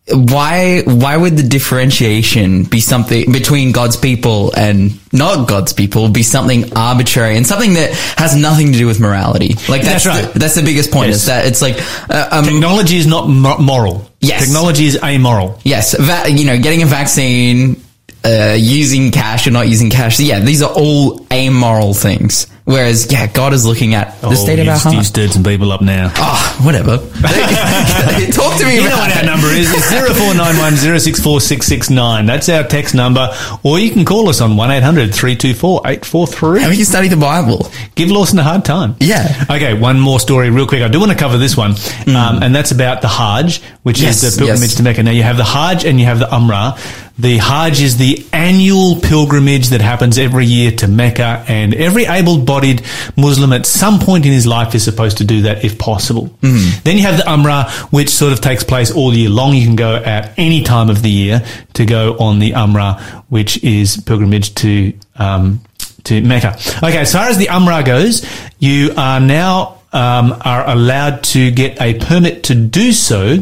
why 0.08 0.82
why 0.82 1.16
would 1.16 1.36
the 1.36 1.42
differentiation 1.42 2.62
be 2.64 2.80
something 2.80 3.32
between 3.32 3.72
God's 3.72 3.96
people 3.96 4.54
and 4.54 4.92
not 5.12 5.48
God's 5.48 5.72
people 5.72 6.08
be 6.08 6.22
something 6.22 6.76
arbitrary 6.76 7.36
and 7.36 7.44
something 7.44 7.74
that 7.74 7.92
has 8.16 8.36
nothing 8.36 8.72
to 8.72 8.78
do 8.78 8.86
with 8.86 9.00
morality? 9.00 9.54
Like 9.68 9.82
that's 9.82 10.04
That's 10.04 10.06
right. 10.06 10.32
The, 10.32 10.38
that's 10.38 10.54
the 10.54 10.62
biggest 10.62 10.92
point. 10.92 11.08
Yes. 11.08 11.16
Is 11.16 11.26
that 11.26 11.46
it's 11.46 11.60
like 11.60 11.76
uh, 12.08 12.28
um, 12.30 12.44
technology 12.44 12.96
is 12.98 13.06
not 13.06 13.28
mo- 13.28 13.58
moral. 13.58 14.08
Yes. 14.20 14.44
Technology 14.44 14.86
is 14.86 14.98
amoral. 15.02 15.58
yes, 15.64 15.96
va- 15.98 16.30
you 16.30 16.44
know, 16.46 16.58
getting 16.58 16.82
a 16.82 16.86
vaccine. 16.86 17.82
Uh, 18.24 18.56
using 18.58 19.12
cash 19.12 19.46
or 19.46 19.52
not 19.52 19.68
using 19.68 19.88
cash. 19.88 20.18
Yeah, 20.18 20.40
these 20.40 20.60
are 20.60 20.72
all 20.74 21.24
amoral 21.32 21.94
things. 21.94 22.48
Whereas, 22.66 23.10
yeah, 23.12 23.28
God 23.28 23.52
is 23.54 23.64
looking 23.64 23.94
at 23.94 24.20
the 24.20 24.34
state 24.34 24.58
of 24.58 24.66
Oh, 24.66 24.70
our 24.72 24.76
heart. 24.76 24.96
You 24.96 25.04
stirred 25.04 25.30
some 25.30 25.44
people 25.44 25.70
up 25.70 25.82
now. 25.82 26.10
Ah, 26.16 26.58
whatever. 26.64 26.98
Talk 28.32 28.58
to 28.58 28.64
me 28.66 28.74
You 28.74 28.82
know 28.88 28.96
what 28.96 29.16
our 29.16 29.22
number 29.24 29.46
is? 29.48 29.70
It's 29.72 29.88
0491 29.92 32.26
That's 32.26 32.48
our 32.48 32.64
text 32.64 32.94
number. 32.96 33.28
Or 33.62 33.78
you 33.78 33.92
can 33.92 34.04
call 34.04 34.28
us 34.28 34.40
on 34.40 34.56
1800 34.56 35.14
324 35.14 35.82
And 35.86 35.96
843. 35.98 36.68
we 36.68 36.76
can 36.76 36.84
study 36.84 37.06
the 37.08 37.16
Bible. 37.16 37.70
Give 37.94 38.10
Lawson 38.10 38.40
a 38.40 38.42
hard 38.42 38.64
time. 38.64 38.96
Yeah. 38.98 39.44
Okay, 39.48 39.74
one 39.78 40.00
more 40.00 40.18
story 40.18 40.50
real 40.50 40.66
quick. 40.66 40.82
I 40.82 40.88
do 40.88 40.98
want 40.98 41.12
to 41.12 41.18
cover 41.18 41.38
this 41.38 41.56
one. 41.56 41.70
Um, 42.08 42.42
and 42.42 42.52
that's 42.54 42.72
about 42.72 43.00
the 43.00 43.08
Hajj, 43.08 43.62
which 43.84 43.98
Mm. 43.98 44.02
Yes, 44.02 44.22
is 44.24 44.34
the 44.34 44.40
pilgrimage 44.40 44.70
yes. 44.70 44.74
to 44.76 44.82
Mecca. 44.82 45.02
Now 45.04 45.12
you 45.12 45.22
have 45.22 45.36
the 45.36 45.44
Hajj 45.44 45.84
and 45.84 46.00
you 46.00 46.06
have 46.06 46.18
the 46.18 46.26
Umrah. 46.26 46.76
The 47.18 47.38
Hajj 47.38 47.80
is 47.80 47.96
the 47.96 48.26
annual 48.32 49.00
pilgrimage 49.00 49.68
that 49.68 49.80
happens 49.80 50.18
every 50.18 50.44
year 50.44 50.70
to 50.72 50.88
Mecca 50.88 51.44
and 51.48 51.74
every 51.74 52.04
able-bodied 52.04 52.82
Muslim 53.16 53.54
at 53.54 53.64
some 53.64 54.00
point 54.00 54.26
in 54.26 54.32
his 54.32 54.46
life 54.46 54.74
is 54.74 54.84
supposed 54.84 55.18
to 55.18 55.24
do 55.24 55.42
that 55.42 55.64
if 55.64 55.78
possible. 55.78 56.28
Mm-hmm. 56.42 56.82
Then 56.84 56.96
you 56.98 57.02
have 57.04 57.16
the 57.16 57.22
Umrah, 57.22 57.70
which 57.90 58.10
sort 58.10 58.34
of 58.34 58.42
takes 58.42 58.64
place 58.64 58.90
all 58.90 59.14
year 59.14 59.30
long. 59.30 59.54
You 59.54 59.64
can 59.64 59.76
go 59.76 59.96
at 59.96 60.34
any 60.38 60.62
time 60.62 60.90
of 60.90 61.00
the 61.00 61.10
year 61.10 61.42
to 61.74 61.86
go 61.86 62.18
on 62.18 62.38
the 62.38 62.50
Umrah, 62.50 63.00
which 63.30 63.64
is 63.64 63.96
pilgrimage 63.96 64.54
to, 64.56 64.92
um, 65.16 65.60
to 66.04 66.20
Mecca. 66.20 66.58
Okay, 66.82 66.98
as 66.98 67.12
far 67.12 67.28
as 67.28 67.38
the 67.38 67.46
Umrah 67.46 67.84
goes, 67.84 68.26
you 68.58 68.92
are 68.96 69.20
now 69.20 69.75
um, 69.96 70.36
are 70.44 70.68
allowed 70.68 71.24
to 71.24 71.50
get 71.50 71.80
a 71.80 71.94
permit 71.94 72.44
to 72.44 72.54
do 72.54 72.92
so 72.92 73.38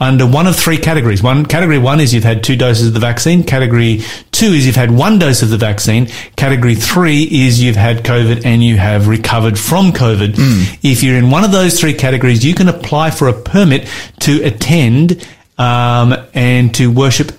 under 0.00 0.26
one 0.26 0.48
of 0.48 0.56
three 0.56 0.76
categories. 0.76 1.22
One 1.22 1.46
category 1.46 1.78
one 1.78 2.00
is 2.00 2.12
you've 2.12 2.24
had 2.24 2.42
two 2.42 2.56
doses 2.56 2.88
of 2.88 2.94
the 2.94 3.00
vaccine. 3.00 3.44
Category 3.44 4.00
two 4.32 4.46
is 4.46 4.66
you've 4.66 4.74
had 4.74 4.90
one 4.90 5.20
dose 5.20 5.42
of 5.42 5.50
the 5.50 5.56
vaccine. 5.56 6.08
Category 6.36 6.74
three 6.74 7.22
is 7.22 7.62
you've 7.62 7.76
had 7.76 7.98
COVID 7.98 8.44
and 8.44 8.62
you 8.62 8.76
have 8.76 9.06
recovered 9.06 9.56
from 9.56 9.92
COVID. 9.92 10.34
If 10.82 11.04
you're 11.04 11.16
in 11.16 11.30
one 11.30 11.44
of 11.44 11.52
those 11.52 11.78
three 11.78 11.94
categories, 11.94 12.44
you 12.44 12.54
can 12.54 12.68
apply 12.68 13.12
for 13.12 13.28
a 13.28 13.32
permit 13.32 13.88
to 14.20 14.42
attend 14.42 15.24
um, 15.58 16.14
and 16.34 16.74
to 16.74 16.90
worship 16.90 17.30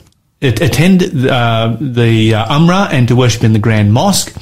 attend 0.42 1.02
uh, 1.04 1.76
the 1.80 2.36
uh, 2.36 2.46
Umrah 2.58 2.90
and 2.92 3.08
to 3.08 3.16
worship 3.16 3.44
in 3.44 3.54
the 3.54 3.60
Grand 3.60 3.92
Mosque. 3.92 4.34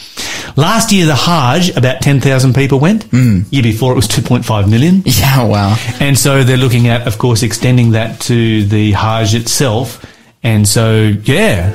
Last 0.55 0.91
year, 0.91 1.05
the 1.07 1.15
Hajj, 1.15 1.75
about 1.75 2.01
10,000 2.01 2.53
people 2.53 2.79
went. 2.79 3.05
Mm. 3.09 3.51
Year 3.51 3.63
before, 3.63 3.91
it 3.91 3.95
was 3.95 4.07
2.5 4.07 4.69
million. 4.69 5.03
Yeah, 5.13 5.45
wow. 5.45 5.77
And 5.99 6.17
so 6.17 6.43
they're 6.43 6.57
looking 6.57 6.87
at, 6.87 7.07
of 7.07 7.17
course, 7.17 7.43
extending 7.43 7.91
that 7.91 8.19
to 8.21 8.65
the 8.65 8.91
Hajj 8.91 9.35
itself. 9.35 10.05
And 10.43 10.67
so, 10.67 11.13
yeah, 11.23 11.71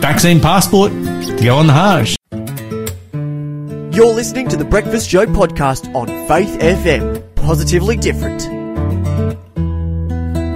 vaccine 0.00 0.40
passport 0.40 0.92
to 0.92 1.40
go 1.42 1.56
on 1.56 1.66
the 1.66 1.72
Hajj. 1.72 2.16
You're 3.94 4.14
listening 4.14 4.48
to 4.48 4.56
the 4.56 4.64
Breakfast 4.64 5.08
Show 5.08 5.26
podcast 5.26 5.92
on 5.94 6.06
Faith 6.28 6.58
FM. 6.60 7.22
Positively 7.36 7.96
different. 7.96 8.44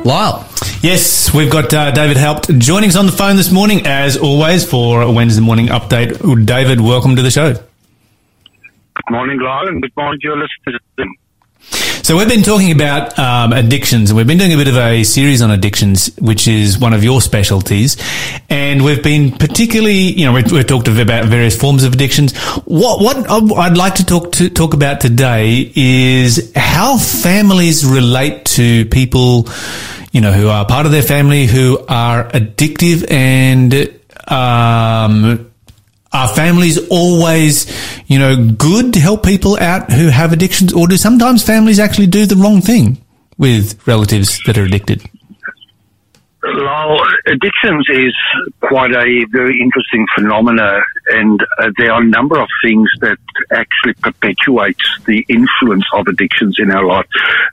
Lyle. 0.05 0.49
Yes, 0.81 1.35
we've 1.35 1.51
got 1.51 1.75
uh, 1.75 1.91
David 1.91 2.17
Helped 2.17 2.57
joining 2.59 2.91
us 2.91 2.97
on 2.97 3.07
the 3.07 3.12
phone 3.12 3.35
this 3.35 3.51
morning, 3.51 3.85
as 3.85 4.17
always, 4.17 4.64
for 4.64 5.03
a 5.03 5.11
Wednesday 5.11 5.43
morning 5.43 5.67
update. 5.67 6.47
David, 6.47 6.81
welcome 6.81 7.17
to 7.17 7.23
the 7.23 7.33
show. 7.33 7.55
Good 7.55 9.11
morning, 9.11 9.41
Lyle, 9.41 9.67
and 9.67 9.83
good 9.83 9.91
morning 9.97 10.21
to 10.21 10.29
your 10.29 10.37
listeners. 10.37 10.81
So 12.03 12.17
we've 12.17 12.29
been 12.29 12.43
talking 12.43 12.73
about 12.73 13.19
um, 13.19 13.53
addictions, 13.53 14.11
and 14.11 14.17
we've 14.17 14.27
been 14.27 14.39
doing 14.39 14.53
a 14.53 14.57
bit 14.57 14.69
of 14.69 14.77
a 14.77 15.03
series 15.05 15.43
on 15.43 15.51
addictions, 15.51 16.15
which 16.17 16.49
is 16.49 16.79
one 16.79 16.93
of 16.93 17.05
your 17.05 17.21
specialties. 17.21 17.97
And 18.49 18.85
we've 18.85 19.03
been 19.03 19.33
particularly, 19.33 20.13
you 20.13 20.25
know, 20.25 20.33
we've, 20.33 20.51
we've 20.51 20.67
talked 20.67 20.89
about 20.89 21.25
various 21.27 21.59
forms 21.59 21.85
of 21.85 21.93
addictions. 21.93 22.37
What 22.65 23.01
what 23.01 23.31
I'd 23.59 23.77
like 23.77 23.97
to 23.97 24.07
talk 24.07 24.33
to 24.33 24.49
talk 24.49 24.75
about 24.75 25.01
today 25.01 25.71
is 25.75 26.53
how 26.55 26.97
families 26.97 27.85
relate 27.85 28.45
to 28.57 28.87
people, 28.87 29.49
you 30.13 30.21
know, 30.21 30.33
who 30.33 30.49
are 30.49 30.65
part 30.65 30.87
of 30.87 30.93
their 30.93 31.03
family 31.03 31.47
who 31.47 31.85
are 31.89 32.29
addictive 32.31 33.11
and. 33.11 33.95
Um, 34.31 35.49
are 36.11 36.29
families 36.29 36.89
always, 36.89 37.67
you 38.09 38.18
know, 38.18 38.51
good 38.53 38.94
to 38.94 39.01
help 39.01 39.23
people 39.23 39.59
out 39.61 39.92
who 39.92 40.09
have 40.09 40.33
addictions, 40.33 40.73
or 40.73 40.88
do 40.88 40.97
sometimes 40.97 41.44
families 41.44 41.79
actually 41.79 42.07
do 42.07 42.27
the 42.27 42.37
wrong 42.37 42.61
thing 42.62 43.05
with 43.37 43.87
relatives 43.87 44.40
that 44.47 44.59
are 44.59 44.64
addicted? 44.64 45.03
Lyle, 46.55 46.99
addictions 47.27 47.87
is 47.91 48.15
quite 48.61 48.93
a 48.93 49.25
very 49.31 49.61
interesting 49.61 50.07
phenomena, 50.15 50.81
and 51.09 51.41
uh, 51.59 51.71
there 51.79 51.93
are 51.93 52.03
a 52.03 52.07
number 52.07 52.39
of 52.39 52.49
things 52.63 52.89
that 53.01 53.19
actually 53.51 53.95
perpetuates 53.95 54.83
the 55.07 55.25
influence 55.29 55.85
of 55.95 56.07
addictions 56.07 56.57
in 56.59 56.71
our 56.71 56.85
life. 56.85 57.07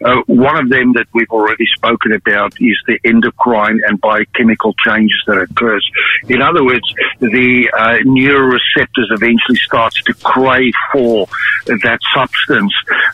Uh, 0.03 0.21
one 0.27 0.57
of 0.57 0.69
them 0.69 0.93
that 0.93 1.07
we've 1.13 1.29
already 1.29 1.65
spoken 1.75 2.13
about 2.13 2.53
is 2.59 2.77
the 2.87 2.99
endocrine 3.03 3.79
and 3.87 3.99
biochemical 4.01 4.73
changes 4.85 5.21
that 5.27 5.37
occurs. 5.37 5.87
In 6.27 6.41
other 6.41 6.63
words, 6.63 6.85
the 7.19 7.69
uh, 7.77 7.97
neuroreceptors 8.05 9.11
eventually 9.11 9.57
starts 9.57 10.01
to 10.03 10.13
crave 10.15 10.73
for 10.91 11.27
that 11.65 11.99
substance. 12.13 12.73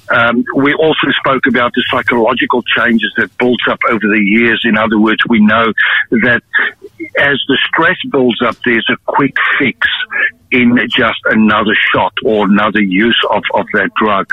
Um, 0.10 0.44
we 0.56 0.74
also 0.74 1.08
spoke 1.20 1.46
about 1.48 1.74
the 1.74 1.84
psychological 1.90 2.62
changes 2.64 3.12
that 3.18 3.36
builds 3.38 3.64
up 3.70 3.80
over 3.90 4.00
the 4.00 4.24
years. 4.24 4.62
In 4.66 4.78
other 4.78 5.00
words, 5.00 5.22
we 5.30 5.40
know 5.40 5.71
that 6.12 6.42
as 7.20 7.38
the 7.48 7.58
stress 7.68 7.98
builds 8.12 8.42
up, 8.42 8.56
there's 8.66 8.88
a 8.90 8.98
quick 9.06 9.36
fix 9.60 9.88
in 10.52 10.78
just 10.90 11.20
another 11.26 11.74
shot 11.94 12.14
or 12.26 12.46
another 12.46 12.82
use 12.82 13.20
of, 13.30 13.42
of 13.54 13.66
that 13.74 13.90
drug. 13.96 14.28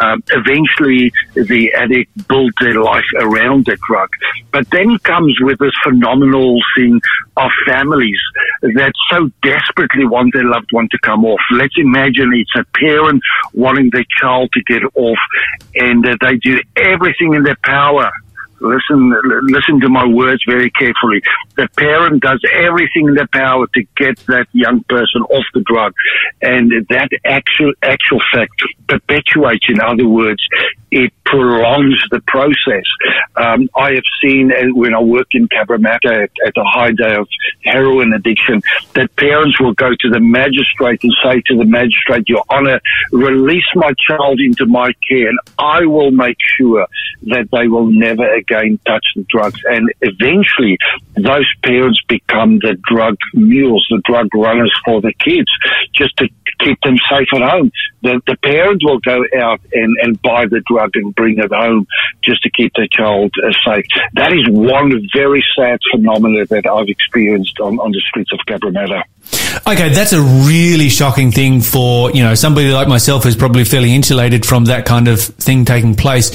Um, 0.00 0.22
eventually, 0.30 1.12
the 1.34 1.72
addict 1.74 2.26
builds 2.26 2.56
their 2.60 2.82
life 2.82 3.04
around 3.20 3.66
the 3.66 3.78
drug. 3.88 4.08
But 4.52 4.68
then 4.70 4.98
comes 4.98 5.38
with 5.40 5.58
this 5.58 5.72
phenomenal 5.84 6.58
thing 6.76 7.00
of 7.36 7.50
families 7.66 8.18
that 8.62 8.92
so 9.10 9.30
desperately 9.42 10.06
want 10.06 10.32
their 10.34 10.44
loved 10.44 10.72
one 10.72 10.88
to 10.90 10.98
come 11.02 11.24
off. 11.24 11.40
Let's 11.52 11.74
imagine 11.76 12.32
it's 12.34 12.56
a 12.56 12.64
parent 12.76 13.22
wanting 13.54 13.90
their 13.92 14.04
child 14.20 14.50
to 14.52 14.62
get 14.64 14.82
off 14.94 15.18
and 15.74 16.04
uh, 16.06 16.16
they 16.20 16.36
do 16.36 16.60
everything 16.76 17.34
in 17.34 17.44
their 17.44 17.58
power 17.62 18.10
listen, 18.60 19.12
listen 19.48 19.80
to 19.80 19.88
my 19.88 20.06
words 20.06 20.42
very 20.46 20.70
carefully. 20.70 21.22
The 21.56 21.68
parent 21.76 22.22
does 22.22 22.42
everything 22.52 23.08
in 23.08 23.14
their 23.14 23.28
power 23.32 23.66
to 23.74 23.82
get 23.96 24.18
that 24.26 24.46
young 24.52 24.82
person 24.88 25.22
off 25.22 25.44
the 25.54 25.60
drug, 25.60 25.94
and 26.42 26.70
that 26.90 27.08
actual 27.24 27.72
actual 27.82 28.20
fact 28.32 28.62
perpetuates. 28.88 29.66
In 29.68 29.80
other 29.80 30.06
words, 30.06 30.42
it 30.90 31.12
prolongs 31.24 32.02
the 32.10 32.20
process. 32.26 32.84
Um, 33.36 33.68
I 33.76 33.94
have 33.94 34.04
seen 34.22 34.50
uh, 34.52 34.74
when 34.74 34.94
I 34.94 35.00
work 35.00 35.28
in 35.32 35.48
Cabramatta 35.48 36.24
at, 36.24 36.30
at 36.44 36.54
the 36.54 36.64
high 36.64 36.90
day 36.90 37.14
of 37.14 37.28
heroin 37.64 38.12
addiction 38.12 38.60
that 38.94 39.14
parents 39.16 39.60
will 39.60 39.74
go 39.74 39.90
to 39.90 40.10
the 40.10 40.18
magistrate 40.18 41.02
and 41.04 41.12
say 41.22 41.40
to 41.46 41.56
the 41.56 41.64
magistrate, 41.64 42.28
Your 42.28 42.42
Honor, 42.48 42.80
release 43.12 43.64
my 43.76 43.92
child 44.08 44.40
into 44.40 44.66
my 44.66 44.90
care 45.08 45.28
and 45.28 45.38
I 45.58 45.86
will 45.86 46.10
make 46.10 46.36
sure 46.58 46.86
that 47.22 47.48
they 47.52 47.68
will 47.68 47.86
never 47.86 48.28
again 48.34 48.49
touch 48.86 49.04
the 49.16 49.24
drugs. 49.28 49.60
And 49.64 49.92
eventually 50.00 50.78
those 51.16 51.46
parents 51.62 52.00
become 52.08 52.58
the 52.58 52.76
drug 52.82 53.16
mules, 53.34 53.86
the 53.90 54.02
drug 54.04 54.28
runners 54.34 54.72
for 54.84 55.00
the 55.00 55.12
kids 55.18 55.50
just 55.94 56.16
to 56.18 56.28
keep 56.60 56.80
them 56.82 56.96
safe 57.10 57.28
at 57.34 57.42
home. 57.42 57.70
The, 58.02 58.20
the 58.26 58.36
will 58.82 58.98
go 59.00 59.22
out 59.40 59.60
and, 59.72 59.96
and 60.02 60.22
buy 60.22 60.46
the 60.46 60.62
drug 60.66 60.90
and 60.94 61.14
bring 61.14 61.38
it 61.38 61.52
home 61.52 61.86
just 62.24 62.42
to 62.42 62.50
keep 62.50 62.72
their 62.74 62.88
child 62.90 63.32
uh, 63.42 63.52
safe. 63.64 63.84
That 64.14 64.32
is 64.32 64.48
one 64.48 64.92
very 65.14 65.44
sad 65.56 65.80
phenomenon 65.92 66.46
that 66.50 66.66
I've 66.66 66.88
experienced 66.88 67.60
on, 67.60 67.78
on 67.78 67.92
the 67.92 68.00
streets 68.00 68.32
of 68.32 68.40
Cabramatta. 68.46 69.02
Okay, 69.66 69.90
that's 69.90 70.12
a 70.12 70.20
really 70.20 70.88
shocking 70.88 71.32
thing 71.32 71.60
for, 71.60 72.10
you 72.12 72.22
know, 72.22 72.34
somebody 72.34 72.70
like 72.70 72.88
myself 72.88 73.24
who's 73.24 73.36
probably 73.36 73.64
fairly 73.64 73.94
insulated 73.94 74.46
from 74.46 74.66
that 74.66 74.86
kind 74.86 75.08
of 75.08 75.20
thing 75.20 75.64
taking 75.64 75.94
place. 75.94 76.34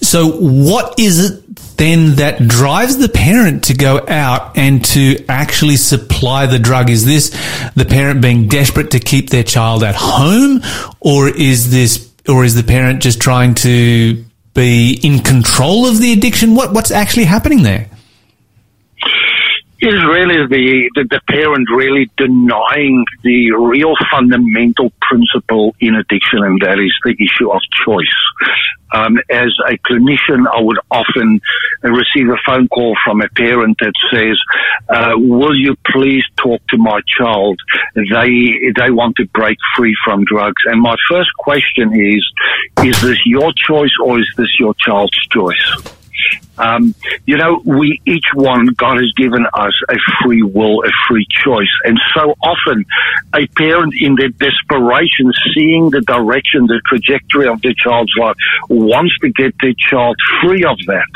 So 0.00 0.30
what 0.30 0.98
is 0.98 1.18
it 1.30 1.42
then 1.76 2.16
that 2.16 2.46
drives 2.46 2.98
the 2.98 3.08
parent 3.08 3.64
to 3.64 3.74
go 3.74 4.04
out 4.06 4.56
and 4.56 4.84
to 4.84 5.24
actually 5.28 5.76
supply 5.76 6.46
the 6.46 6.58
drug? 6.58 6.90
Is 6.90 7.04
this 7.04 7.30
the 7.74 7.84
parent 7.84 8.22
being 8.22 8.48
desperate 8.48 8.92
to 8.92 9.00
keep 9.00 9.30
their 9.30 9.42
child 9.42 9.82
at 9.82 9.94
home 9.96 10.60
or 11.00 11.28
is 11.28 11.70
this, 11.70 12.10
or 12.28 12.44
is 12.44 12.54
the 12.54 12.62
parent 12.62 13.02
just 13.02 13.20
trying 13.20 13.54
to 13.56 14.24
be 14.54 15.00
in 15.02 15.20
control 15.20 15.86
of 15.86 15.98
the 15.98 16.12
addiction? 16.12 16.54
What, 16.54 16.72
what's 16.72 16.90
actually 16.90 17.24
happening 17.24 17.62
there? 17.62 17.88
Is 19.82 20.04
really 20.04 20.46
the, 20.46 20.90
the, 20.94 21.04
the 21.10 21.20
parent 21.28 21.68
really 21.74 22.08
denying 22.16 23.04
the 23.22 23.50
real 23.50 23.94
fundamental 24.10 24.92
principle 25.00 25.74
in 25.80 25.96
addiction, 25.96 26.44
and 26.44 26.60
that 26.60 26.78
is 26.78 26.94
the 27.04 27.16
issue 27.18 27.50
of 27.50 27.60
choice. 27.84 28.06
Um, 28.94 29.18
as 29.30 29.52
a 29.66 29.78
clinician, 29.78 30.46
I 30.46 30.60
would 30.60 30.78
often 30.90 31.40
receive 31.82 32.28
a 32.28 32.36
phone 32.46 32.68
call 32.68 32.94
from 33.04 33.22
a 33.22 33.28
parent 33.30 33.78
that 33.80 33.94
says, 34.12 34.38
uh, 34.88 35.14
"Will 35.16 35.56
you 35.56 35.74
please 35.90 36.24
talk 36.36 36.60
to 36.68 36.76
my 36.76 37.00
child? 37.06 37.58
They 37.94 38.72
they 38.76 38.90
want 38.90 39.16
to 39.16 39.26
break 39.34 39.56
free 39.76 39.96
from 40.04 40.24
drugs." 40.24 40.62
And 40.66 40.80
my 40.80 40.96
first 41.08 41.30
question 41.38 41.92
is, 41.94 42.22
"Is 42.84 43.00
this 43.00 43.18
your 43.24 43.52
choice 43.56 43.96
or 44.04 44.20
is 44.20 44.30
this 44.36 44.60
your 44.60 44.74
child's 44.74 45.18
choice?" 45.30 46.01
Um, 46.58 46.94
you 47.26 47.36
know, 47.36 47.60
we 47.64 48.00
each 48.06 48.26
one, 48.34 48.66
God 48.76 48.98
has 48.98 49.12
given 49.16 49.46
us 49.54 49.72
a 49.88 49.96
free 50.22 50.42
will, 50.42 50.84
a 50.84 50.90
free 51.08 51.26
choice. 51.30 51.72
And 51.84 51.98
so 52.14 52.34
often 52.42 52.84
a 53.34 53.46
parent 53.46 53.94
in 53.98 54.16
their 54.16 54.28
desperation, 54.28 55.32
seeing 55.54 55.90
the 55.90 56.02
direction, 56.02 56.66
the 56.66 56.80
trajectory 56.86 57.48
of 57.48 57.62
their 57.62 57.74
child's 57.74 58.12
life, 58.18 58.36
wants 58.68 59.16
to 59.20 59.30
get 59.30 59.54
their 59.60 59.74
child 59.90 60.16
free 60.42 60.64
of 60.64 60.78
that. 60.86 61.08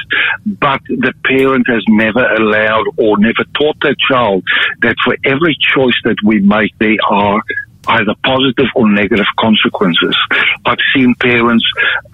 But 0.47 0.81
the 0.89 1.13
parent 1.25 1.67
has 1.69 1.85
never 1.89 2.25
allowed 2.35 2.87
or 2.97 3.19
never 3.19 3.45
taught 3.55 3.77
their 3.83 3.97
child 4.09 4.43
that 4.83 4.97
for 5.05 5.17
every 5.25 5.57
choice 5.75 5.97
that 6.05 6.17
we 6.25 6.41
make, 6.41 6.77
there 6.79 6.97
are 7.09 7.43
either 7.89 8.15
positive 8.25 8.67
or 8.75 8.91
negative 8.91 9.27
consequences. 9.39 10.17
I've 10.65 10.79
seen 10.95 11.15
parents 11.15 11.65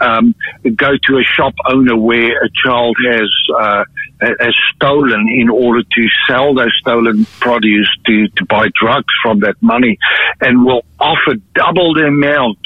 um, 0.01 0.35
go 0.77 0.93
to 1.07 1.19
a 1.19 1.23
shop 1.23 1.55
owner 1.69 1.97
where 1.97 2.45
a 2.45 2.49
child 2.65 2.97
has 3.09 3.31
uh, 3.59 3.85
has 4.21 4.55
stolen 4.75 5.27
in 5.29 5.49
order 5.49 5.83
to 5.83 6.07
sell 6.29 6.55
those 6.55 6.73
stolen 6.81 7.25
produce 7.41 7.91
to, 8.07 8.29
to 8.29 8.45
buy 8.47 8.69
drugs 8.75 9.13
from 9.23 9.41
that 9.41 9.57
money, 9.61 9.99
and 10.41 10.65
will 10.65 10.85
offer 11.01 11.35
double 11.55 11.95
the 11.95 12.07
amount 12.07 12.59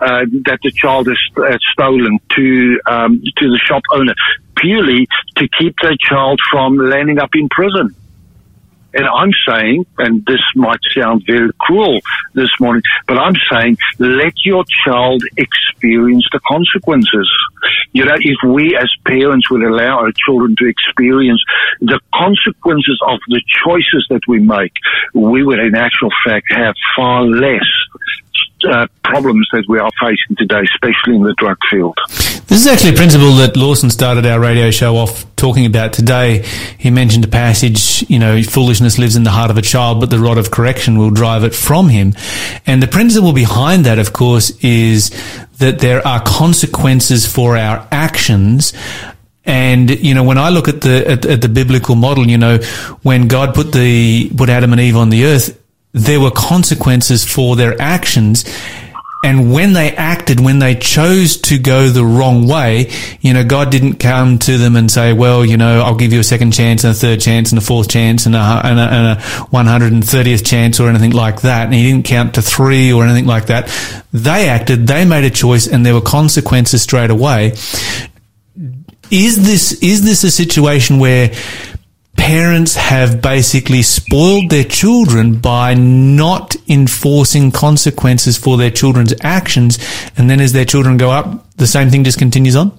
uh, 0.00 0.24
that 0.44 0.58
the 0.62 0.70
child 0.70 1.08
has, 1.08 1.18
stolen 1.72 2.18
to 2.36 2.80
um, 2.86 3.22
to 3.36 3.48
the 3.48 3.60
shop 3.64 3.82
owner 3.92 4.14
purely 4.56 5.06
to 5.36 5.48
keep 5.58 5.74
their 5.82 5.96
child 5.98 6.40
from 6.50 6.76
landing 6.76 7.18
up 7.18 7.30
in 7.34 7.48
prison. 7.48 7.94
And 8.94 9.06
I'm 9.06 9.30
saying, 9.46 9.84
and 9.98 10.24
this 10.26 10.40
might 10.56 10.80
sound 10.96 11.22
very 11.26 11.50
cruel 11.60 12.00
this 12.34 12.50
morning, 12.58 12.82
but 13.06 13.18
I'm 13.18 13.34
saying 13.52 13.76
let 13.98 14.32
your 14.44 14.64
child 14.84 15.22
experience 15.36 16.26
the 16.32 16.40
consequences. 16.46 17.30
You 17.92 18.06
know, 18.06 18.14
if 18.18 18.36
we 18.48 18.76
as 18.76 18.90
parents 19.06 19.50
would 19.50 19.62
allow 19.62 19.98
our 19.98 20.12
children 20.12 20.56
to 20.58 20.66
experience 20.66 21.42
the 21.80 22.00
consequences 22.14 23.00
of 23.06 23.18
the 23.28 23.42
choices 23.64 24.06
that 24.10 24.22
we 24.26 24.38
make, 24.40 24.72
we 25.12 25.42
would 25.44 25.58
in 25.58 25.74
actual 25.74 26.10
fact 26.24 26.46
have 26.50 26.74
far 26.96 27.24
less 27.24 27.66
uh, 28.64 28.86
problems 29.04 29.46
that 29.52 29.64
we 29.68 29.78
are 29.78 29.90
facing 30.00 30.36
today, 30.36 30.62
especially 30.74 31.16
in 31.16 31.22
the 31.22 31.34
drug 31.34 31.56
field. 31.70 31.96
This 32.46 32.60
is 32.62 32.66
actually 32.66 32.90
a 32.90 32.96
principle 32.96 33.32
that 33.36 33.56
Lawson 33.56 33.90
started 33.90 34.26
our 34.26 34.40
radio 34.40 34.70
show 34.70 34.96
off 34.96 35.24
talking 35.36 35.66
about 35.66 35.92
today. 35.92 36.44
He 36.78 36.90
mentioned 36.90 37.24
a 37.24 37.28
passage, 37.28 38.08
you 38.08 38.18
know, 38.18 38.42
foolishness 38.42 38.98
lives 38.98 39.16
in 39.16 39.22
the 39.22 39.30
heart 39.30 39.50
of 39.50 39.58
a 39.58 39.62
child, 39.62 40.00
but 40.00 40.10
the 40.10 40.18
rod 40.18 40.38
of 40.38 40.50
correction 40.50 40.98
will 40.98 41.10
drive 41.10 41.44
it 41.44 41.54
from 41.54 41.88
him. 41.88 42.14
And 42.66 42.82
the 42.82 42.88
principle 42.88 43.32
behind 43.32 43.84
that, 43.84 43.98
of 43.98 44.12
course, 44.12 44.50
is 44.62 45.10
that 45.58 45.80
there 45.80 46.06
are 46.06 46.22
consequences 46.22 47.26
for 47.30 47.56
our 47.56 47.86
actions 47.90 48.72
and 49.44 49.88
you 50.04 50.12
know, 50.12 50.24
when 50.24 50.36
I 50.36 50.50
look 50.50 50.68
at 50.68 50.82
the 50.82 51.10
at, 51.10 51.24
at, 51.24 51.40
the 51.40 51.48
biblical 51.48 51.94
model, 51.94 52.28
you 52.28 52.36
know, 52.36 52.58
when 53.02 53.28
God 53.28 53.54
put 53.54 53.72
the 53.72 54.28
put 54.36 54.50
Adam 54.50 54.72
and 54.72 54.80
Eve 54.80 54.96
on 54.96 55.08
the 55.08 55.24
earth, 55.24 55.58
there 55.92 56.20
were 56.20 56.30
consequences 56.30 57.24
for 57.24 57.56
their 57.56 57.80
actions. 57.80 58.44
And 59.24 59.52
when 59.52 59.72
they 59.72 59.90
acted, 59.90 60.38
when 60.38 60.60
they 60.60 60.76
chose 60.76 61.38
to 61.38 61.58
go 61.58 61.88
the 61.88 62.04
wrong 62.04 62.46
way, 62.46 62.92
you 63.20 63.34
know, 63.34 63.44
God 63.44 63.70
didn't 63.70 63.94
come 63.94 64.38
to 64.40 64.58
them 64.58 64.76
and 64.76 64.88
say, 64.88 65.12
well, 65.12 65.44
you 65.44 65.56
know, 65.56 65.82
I'll 65.82 65.96
give 65.96 66.12
you 66.12 66.20
a 66.20 66.24
second 66.24 66.52
chance 66.52 66.84
and 66.84 66.92
a 66.92 66.94
third 66.94 67.20
chance 67.20 67.50
and 67.50 67.58
a 67.58 67.60
fourth 67.60 67.88
chance 67.88 68.26
and 68.26 68.36
a, 68.36 68.38
and 68.38 68.78
a, 68.78 68.82
and 68.82 69.18
a 69.18 69.22
130th 69.22 70.46
chance 70.46 70.78
or 70.78 70.88
anything 70.88 71.10
like 71.10 71.40
that. 71.40 71.64
And 71.64 71.74
he 71.74 71.90
didn't 71.90 72.04
count 72.04 72.34
to 72.34 72.42
three 72.42 72.92
or 72.92 73.04
anything 73.04 73.26
like 73.26 73.46
that. 73.46 73.66
They 74.12 74.48
acted, 74.48 74.86
they 74.86 75.04
made 75.04 75.24
a 75.24 75.30
choice 75.30 75.66
and 75.66 75.84
there 75.84 75.94
were 75.94 76.00
consequences 76.00 76.82
straight 76.82 77.10
away. 77.10 77.54
Is 79.10 79.44
this, 79.44 79.82
is 79.82 80.04
this 80.04 80.22
a 80.22 80.30
situation 80.30 81.00
where 81.00 81.32
parents 82.18 82.74
have 82.74 83.22
basically 83.22 83.80
spoiled 83.82 84.50
their 84.50 84.64
children 84.64 85.38
by 85.38 85.72
not 85.72 86.54
enforcing 86.68 87.50
consequences 87.50 88.36
for 88.36 88.58
their 88.58 88.70
children's 88.70 89.14
actions. 89.22 89.78
And 90.18 90.28
then 90.28 90.40
as 90.40 90.52
their 90.52 90.66
children 90.66 90.98
go 90.98 91.10
up, 91.10 91.56
the 91.56 91.66
same 91.66 91.88
thing 91.88 92.04
just 92.04 92.18
continues 92.18 92.56
on? 92.56 92.77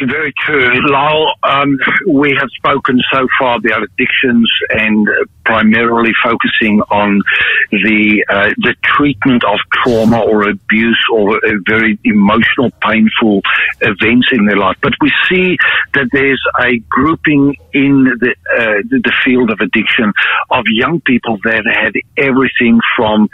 Very 0.00 0.32
true. 0.46 0.90
Lyle, 0.90 1.34
um, 1.42 1.76
we 2.08 2.34
have 2.38 2.48
spoken 2.56 3.00
so 3.12 3.26
far 3.38 3.56
about 3.56 3.82
addictions 3.82 4.48
and 4.70 5.06
primarily 5.44 6.12
focusing 6.22 6.80
on 6.90 7.20
the 7.70 8.24
uh, 8.28 8.48
the 8.58 8.74
treatment 8.82 9.44
of 9.44 9.58
trauma 9.72 10.20
or 10.20 10.48
abuse 10.48 11.04
or 11.12 11.36
a 11.36 11.58
very 11.66 11.98
emotional, 12.04 12.70
painful 12.80 13.42
events 13.80 14.28
in 14.32 14.46
their 14.46 14.56
life. 14.56 14.76
But 14.80 14.94
we 15.02 15.12
see 15.28 15.56
that 15.94 16.08
there's 16.12 16.42
a 16.60 16.78
grouping 16.88 17.56
in 17.74 18.04
the 18.04 18.34
uh, 18.58 18.82
the 18.88 19.12
field 19.24 19.50
of 19.50 19.60
addiction 19.60 20.12
of 20.50 20.64
young 20.70 21.00
people 21.02 21.38
that 21.44 21.64
had 21.66 21.92
everything 22.16 22.80
from 22.96 23.28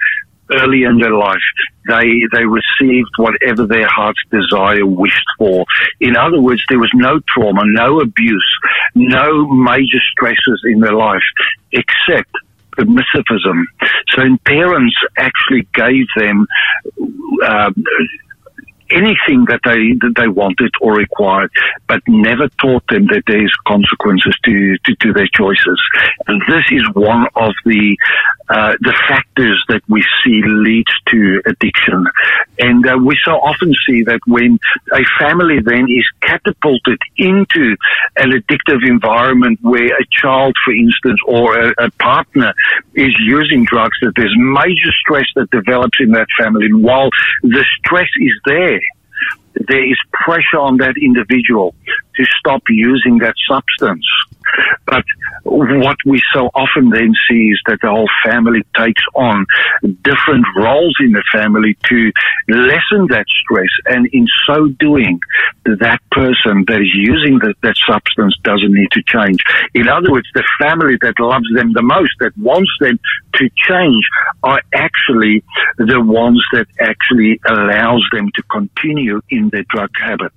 early 0.53 0.85
in 0.85 0.99
their 0.99 1.15
life, 1.15 1.47
they 1.89 2.07
they 2.33 2.45
received 2.45 3.11
whatever 3.17 3.67
their 3.67 3.89
heart's 3.89 4.21
desire 4.31 4.85
wished 4.85 5.27
for. 5.39 5.65
In 6.01 6.17
other 6.17 6.41
words, 6.41 6.63
there 6.69 6.79
was 6.79 6.91
no 6.95 7.21
trauma, 7.29 7.63
no 7.65 8.01
abuse, 8.01 8.59
no 8.95 9.47
major 9.47 10.01
stresses 10.13 10.63
in 10.65 10.81
their 10.81 10.95
life, 10.95 11.23
except 11.73 12.31
permissivism. 12.77 13.65
So 14.11 14.23
parents 14.45 14.97
actually 15.19 15.67
gave 15.75 16.07
them 16.17 16.47
uh, 17.45 17.71
anything 18.91 19.47
that 19.49 19.61
they 19.65 19.95
that 20.01 20.15
they 20.17 20.29
wanted 20.29 20.73
or 20.81 20.95
required, 20.95 21.51
but 21.89 22.01
never 22.07 22.49
taught 22.61 22.87
them 22.89 23.07
that 23.07 23.23
there's 23.27 23.55
consequences 23.67 24.37
to, 24.45 24.77
to, 24.85 24.95
to 24.97 25.13
their 25.13 25.29
choices. 25.33 25.81
And 26.27 26.41
this 26.49 26.65
is 26.71 26.83
one 26.95 27.27
of 27.35 27.53
the 27.65 27.97
uh, 28.49 28.75
the 28.81 28.95
factors 29.09 29.63
that 29.69 29.83
we 29.89 30.05
see 30.23 30.41
leads 30.45 30.93
to 31.09 31.43
addiction. 31.47 32.07
And 32.59 32.87
uh, 32.87 32.97
we 32.97 33.19
so 33.25 33.33
often 33.33 33.73
see 33.87 34.05
that 34.05 34.21
when 34.27 34.59
a 34.93 35.03
family 35.19 35.59
then 35.65 35.87
is 35.89 36.07
catapulted 36.21 36.99
into 37.17 37.77
an 38.17 38.31
addictive 38.31 38.87
environment 38.87 39.59
where 39.63 39.87
a 39.87 40.07
child, 40.11 40.55
for 40.65 40.73
instance, 40.73 41.19
or 41.27 41.59
a, 41.59 41.87
a 41.87 41.91
partner 41.99 42.55
is 42.95 43.15
using 43.19 43.65
drugs, 43.65 43.97
that 44.03 44.13
there's 44.17 44.35
major 44.37 44.93
stress 45.01 45.27
that 45.35 45.51
develops 45.51 45.99
in 45.99 46.13
that 46.13 46.29
family. 46.39 46.67
And 46.67 46.85
while 46.85 47.11
the 47.43 47.65
stress 47.79 48.09
is 48.21 48.33
there, 48.45 48.76
there 49.69 49.89
is 49.91 49.99
pressure 50.13 50.59
on 50.59 50.79
that 50.79 50.95
individual 51.01 51.75
to 52.17 52.25
stop 52.39 52.63
using 52.69 53.19
that 53.19 53.35
substance. 53.49 54.07
But 54.87 55.05
what 55.45 55.97
we 56.07 56.21
so 56.33 56.51
often 56.55 56.91
then 56.91 57.13
see 57.29 57.51
is 57.51 57.61
that 57.67 57.79
the 57.83 57.89
whole 57.89 58.09
family 58.25 58.63
takes 58.77 59.03
on 59.15 59.45
different 59.83 60.47
roles 60.57 60.97
in 61.01 61.13
the 61.13 61.23
family 61.33 61.77
to 61.89 62.13
lessen 62.49 63.07
that 63.11 63.27
stress. 63.43 63.71
And 63.87 64.07
in 64.13 64.27
so 64.47 64.69
doing, 64.69 65.21
that 65.65 66.01
person 66.11 66.65
that 66.69 66.81
is 66.81 66.93
using 66.95 67.39
the, 67.39 67.55
that 67.63 67.77
substance 67.89 68.37
doesn't 68.45 68.73
need 68.73 68.91
to 68.93 69.03
change. 69.07 69.43
In 69.75 69.89
other 69.89 70.11
words, 70.11 70.29
the 70.35 70.45
family 70.61 70.97
that 71.03 71.19
loves 71.19 71.47
them 71.55 71.73
the 71.73 71.83
most, 71.83 72.13
that 72.21 72.37
wants 72.39 72.71
them 72.81 72.99
to 73.35 73.51
change, 73.69 74.05
are 74.43 74.61
actually 74.73 75.43
the 75.79 76.01
ones 76.01 76.43
that 76.53 76.67
actually 76.81 77.41
allows 77.49 78.05
them 78.13 78.31
to 78.35 78.43
continue 78.45 79.21
in 79.31 79.49
their 79.51 79.65
drug 79.69 79.91
habit. 79.99 80.33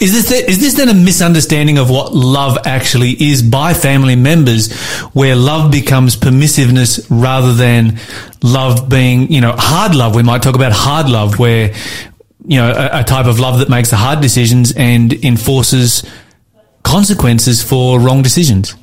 Is 0.00 0.12
this 0.12 0.30
is 0.30 0.60
this 0.60 0.74
then 0.74 0.88
a 0.88 0.94
misunderstanding 0.94 1.78
of 1.78 1.90
what 1.90 2.14
love 2.14 2.58
actually 2.64 3.10
is 3.20 3.42
by 3.42 3.74
family 3.74 4.16
members, 4.16 4.72
where 5.12 5.34
love 5.34 5.70
becomes 5.72 6.16
permissiveness 6.16 7.06
rather 7.10 7.52
than 7.52 7.98
love 8.42 8.88
being, 8.88 9.30
you 9.32 9.40
know, 9.40 9.52
hard 9.56 9.94
love? 9.94 10.14
We 10.14 10.22
might 10.22 10.42
talk 10.42 10.54
about 10.54 10.72
hard 10.72 11.08
love, 11.08 11.38
where 11.38 11.74
you 12.46 12.58
know 12.58 12.70
a, 12.70 13.00
a 13.00 13.04
type 13.04 13.26
of 13.26 13.40
love 13.40 13.58
that 13.58 13.68
makes 13.68 13.90
the 13.90 13.96
hard 13.96 14.20
decisions 14.20 14.72
and 14.76 15.12
enforces 15.24 16.08
consequences 16.82 17.62
for 17.62 18.00
wrong 18.00 18.22
decisions. 18.22 18.74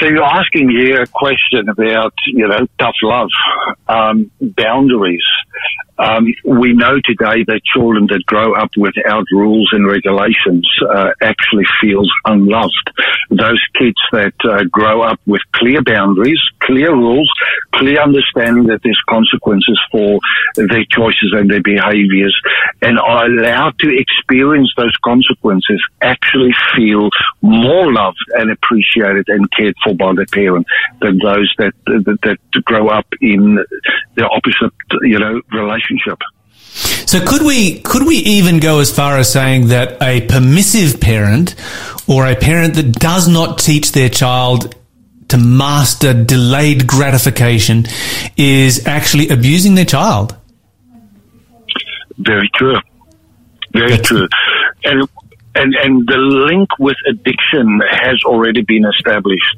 So 0.00 0.06
you're 0.06 0.24
asking 0.24 0.70
here 0.70 1.02
a 1.02 1.06
question 1.06 1.68
about, 1.68 2.14
you 2.26 2.48
know, 2.48 2.66
tough 2.78 2.96
love, 3.02 3.28
um, 3.88 4.30
boundaries. 4.40 5.22
Um, 5.96 6.26
we 6.44 6.72
know 6.72 6.96
today 7.04 7.44
that 7.46 7.60
children 7.72 8.06
that 8.08 8.24
grow 8.26 8.54
up 8.54 8.70
without 8.76 9.24
rules 9.30 9.70
and 9.72 9.86
regulations 9.86 10.68
uh, 10.82 11.10
actually 11.22 11.64
feels 11.80 12.10
unloved. 12.24 12.90
Those 13.30 13.62
kids 13.78 14.00
that 14.10 14.34
uh, 14.44 14.64
grow 14.64 15.02
up 15.02 15.20
with 15.26 15.42
clear 15.54 15.82
boundaries, 15.82 16.40
clear 16.60 16.92
rules, 16.92 17.30
clear 17.74 18.02
understanding 18.02 18.64
that 18.64 18.80
there's 18.82 19.00
consequences 19.08 19.80
for 19.92 20.18
their 20.56 20.84
choices 20.90 21.32
and 21.32 21.48
their 21.48 21.62
behaviors, 21.62 22.36
and 22.82 22.98
are 22.98 23.26
allowed 23.26 23.78
to 23.78 23.96
experience 23.96 24.72
those 24.76 24.96
consequences, 25.04 25.80
actually 26.00 26.50
feel 26.76 27.08
more 27.40 27.92
loved 27.92 28.18
and 28.34 28.50
appreciated 28.50 29.28
and 29.28 29.48
cared 29.52 29.76
for 29.84 29.94
by 29.94 30.12
their 30.14 30.26
parent 30.26 30.66
than 31.00 31.18
those 31.18 31.52
that 31.58 31.72
that, 31.86 32.18
that 32.22 32.64
grow 32.64 32.88
up 32.88 33.06
in 33.20 33.58
the 34.14 34.24
opposite, 34.24 34.74
you 35.02 35.18
know, 35.18 35.40
relationship. 35.52 36.18
So 37.06 37.24
could 37.24 37.42
we 37.42 37.80
could 37.80 38.06
we 38.06 38.16
even 38.16 38.58
go 38.58 38.80
as 38.80 38.90
far 38.90 39.18
as 39.18 39.30
saying 39.32 39.68
that 39.68 40.02
a 40.02 40.22
permissive 40.22 41.00
parent 41.00 41.54
or 42.08 42.26
a 42.26 42.34
parent 42.34 42.74
that 42.74 42.92
does 42.92 43.28
not 43.28 43.58
teach 43.58 43.92
their 43.92 44.08
child 44.08 44.74
to 45.28 45.38
master 45.38 46.12
delayed 46.12 46.86
gratification 46.86 47.86
is 48.36 48.86
actually 48.86 49.28
abusing 49.28 49.74
their 49.76 49.84
child? 49.84 50.36
Very 52.18 52.50
true. 52.54 52.78
Very 53.72 53.98
true. 53.98 54.28
And 54.84 55.08
and 55.54 55.74
and 55.74 56.06
the 56.06 56.16
link 56.16 56.68
with 56.78 56.96
addiction 57.08 57.80
has 57.88 58.22
already 58.24 58.62
been 58.62 58.84
established. 58.84 59.56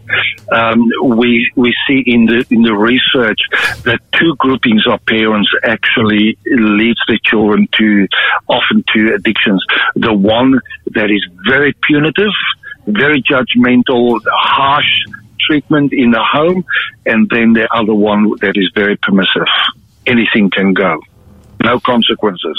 Um, 0.52 0.82
we 1.16 1.50
we 1.56 1.74
see 1.86 2.02
in 2.06 2.26
the 2.26 2.44
in 2.50 2.62
the 2.62 2.74
research 2.74 3.38
that 3.84 4.00
two 4.12 4.34
groupings 4.36 4.84
of 4.86 5.04
parents 5.06 5.50
actually 5.64 6.38
leads 6.46 7.00
the 7.08 7.18
children 7.24 7.68
to 7.78 8.08
often 8.48 8.84
to 8.94 9.14
addictions. 9.14 9.64
The 9.94 10.12
one 10.12 10.60
that 10.94 11.10
is 11.10 11.26
very 11.46 11.74
punitive, 11.86 12.34
very 12.86 13.22
judgmental, 13.22 14.20
harsh 14.26 15.06
treatment 15.40 15.92
in 15.92 16.10
the 16.10 16.22
home, 16.22 16.64
and 17.04 17.28
then 17.30 17.52
the 17.52 17.68
other 17.72 17.94
one 17.94 18.30
that 18.40 18.56
is 18.56 18.70
very 18.74 18.96
permissive. 18.96 19.48
Anything 20.06 20.50
can 20.50 20.72
go 20.72 21.00
no 21.66 21.80
consequences. 21.80 22.58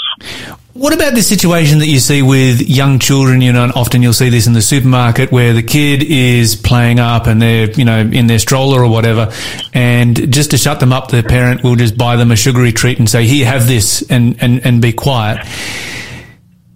What 0.74 0.94
about 0.94 1.14
the 1.14 1.22
situation 1.22 1.80
that 1.80 1.88
you 1.88 1.98
see 1.98 2.22
with 2.22 2.60
young 2.60 3.00
children? 3.00 3.40
You 3.40 3.52
know, 3.52 3.72
often 3.74 4.02
you'll 4.02 4.12
see 4.12 4.28
this 4.28 4.46
in 4.46 4.52
the 4.52 4.62
supermarket 4.62 5.32
where 5.32 5.52
the 5.52 5.62
kid 5.62 6.04
is 6.04 6.54
playing 6.54 7.00
up 7.00 7.26
and 7.26 7.42
they're, 7.42 7.70
you 7.72 7.84
know, 7.84 7.98
in 8.00 8.28
their 8.28 8.38
stroller 8.38 8.84
or 8.84 8.88
whatever. 8.88 9.32
And 9.74 10.32
just 10.32 10.52
to 10.52 10.58
shut 10.58 10.78
them 10.78 10.92
up, 10.92 11.10
the 11.10 11.24
parent 11.24 11.64
will 11.64 11.74
just 11.74 11.98
buy 11.98 12.14
them 12.14 12.30
a 12.30 12.36
sugary 12.36 12.70
treat 12.70 13.00
and 13.00 13.10
say, 13.10 13.26
here, 13.26 13.46
have 13.46 13.66
this 13.66 14.08
and, 14.08 14.40
and, 14.40 14.64
and 14.64 14.80
be 14.80 14.92
quiet. 14.92 15.44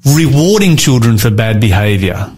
Rewarding 0.05 0.77
children 0.77 1.16
for 1.18 1.31
bad 1.31 1.61
behavior 1.61 2.33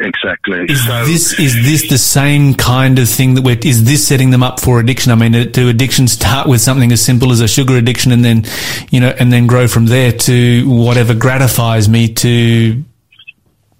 exactly. 0.00 0.64
Is 0.68 0.84
so, 0.84 1.04
this 1.04 1.38
is 1.38 1.54
this 1.54 1.88
the 1.88 1.98
same 1.98 2.54
kind 2.54 2.98
of 2.98 3.08
thing 3.08 3.34
that 3.34 3.42
we're? 3.42 3.58
Is 3.62 3.84
this 3.84 4.06
setting 4.06 4.30
them 4.30 4.42
up 4.42 4.60
for 4.60 4.80
addiction? 4.80 5.12
I 5.12 5.14
mean, 5.14 5.50
do 5.50 5.68
addictions 5.68 6.12
start 6.12 6.48
with 6.48 6.60
something 6.60 6.90
as 6.92 7.02
simple 7.02 7.32
as 7.32 7.40
a 7.40 7.48
sugar 7.48 7.76
addiction, 7.76 8.12
and 8.12 8.24
then 8.24 8.44
you 8.90 9.00
know, 9.00 9.14
and 9.18 9.32
then 9.32 9.46
grow 9.46 9.68
from 9.68 9.86
there 9.86 10.12
to 10.12 10.68
whatever 10.68 11.14
gratifies 11.14 11.88
me 11.88 12.12
to, 12.14 12.82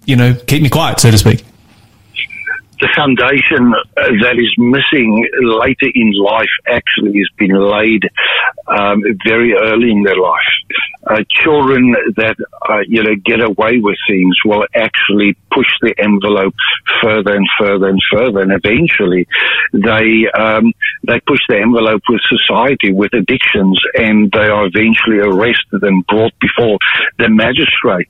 you 0.05 0.15
know, 0.15 0.33
keep 0.47 0.61
me 0.61 0.69
quiet, 0.69 0.99
so 0.99 1.11
to 1.11 1.17
speak 1.17 1.43
the 2.81 2.89
foundation 2.95 3.71
that 3.95 4.37
is 4.37 4.53
missing 4.57 5.27
later 5.39 5.87
in 5.93 6.11
life 6.17 6.49
actually 6.67 7.13
has 7.19 7.29
been 7.37 7.53
laid 7.53 8.01
um, 8.67 9.03
very 9.23 9.53
early 9.53 9.91
in 9.91 10.01
their 10.01 10.17
life. 10.17 10.51
Uh, 11.03 11.23
children 11.29 11.95
that 12.15 12.35
uh, 12.69 12.77
you 12.87 13.01
know 13.01 13.15
get 13.25 13.41
away 13.41 13.79
with 13.81 13.97
things 14.07 14.35
will 14.45 14.63
actually 14.75 15.35
push 15.51 15.67
the 15.81 15.95
envelope 15.97 16.53
further 17.01 17.35
and 17.35 17.47
further 17.59 17.87
and 17.87 17.99
further, 18.11 18.41
and 18.41 18.51
eventually 18.51 19.27
they 19.73 20.29
um, 20.37 20.71
they 21.07 21.19
push 21.21 21.39
the 21.49 21.57
envelope 21.57 22.03
with 22.07 22.21
society 22.29 22.93
with 22.93 23.13
addictions, 23.13 23.81
and 23.95 24.31
they 24.31 24.47
are 24.47 24.67
eventually 24.67 25.17
arrested 25.17 25.81
and 25.81 26.05
brought 26.05 26.33
before 26.39 26.77
the 27.17 27.29
magistrate, 27.29 28.09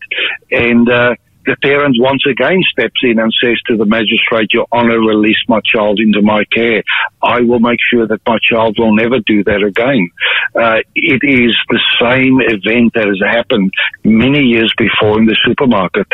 and 0.51 0.89
uh, 0.89 1.15
the 1.45 1.55
parent 1.61 1.95
once 1.99 2.23
again 2.29 2.61
steps 2.71 2.99
in 3.03 3.19
and 3.19 3.33
says 3.41 3.57
to 3.67 3.77
the 3.77 3.85
magistrate, 3.85 4.49
Your 4.53 4.67
Honor, 4.71 4.99
release 4.99 5.41
my 5.47 5.59
child 5.65 5.99
into 5.99 6.21
my 6.21 6.43
care. 6.45 6.83
I 7.21 7.41
will 7.41 7.59
make 7.59 7.79
sure 7.89 8.07
that 8.07 8.21
my 8.25 8.37
child 8.49 8.77
will 8.77 8.95
never 8.95 9.19
do 9.19 9.43
that 9.45 9.63
again. 9.63 10.09
Uh, 10.55 10.79
it 10.95 11.21
is 11.23 11.55
the 11.69 11.79
same 11.99 12.39
event 12.41 12.93
that 12.93 13.07
has 13.07 13.21
happened 13.25 13.71
many 14.03 14.41
years 14.41 14.73
before 14.77 15.19
in 15.19 15.25
the 15.25 15.37
supermarket. 15.45 16.07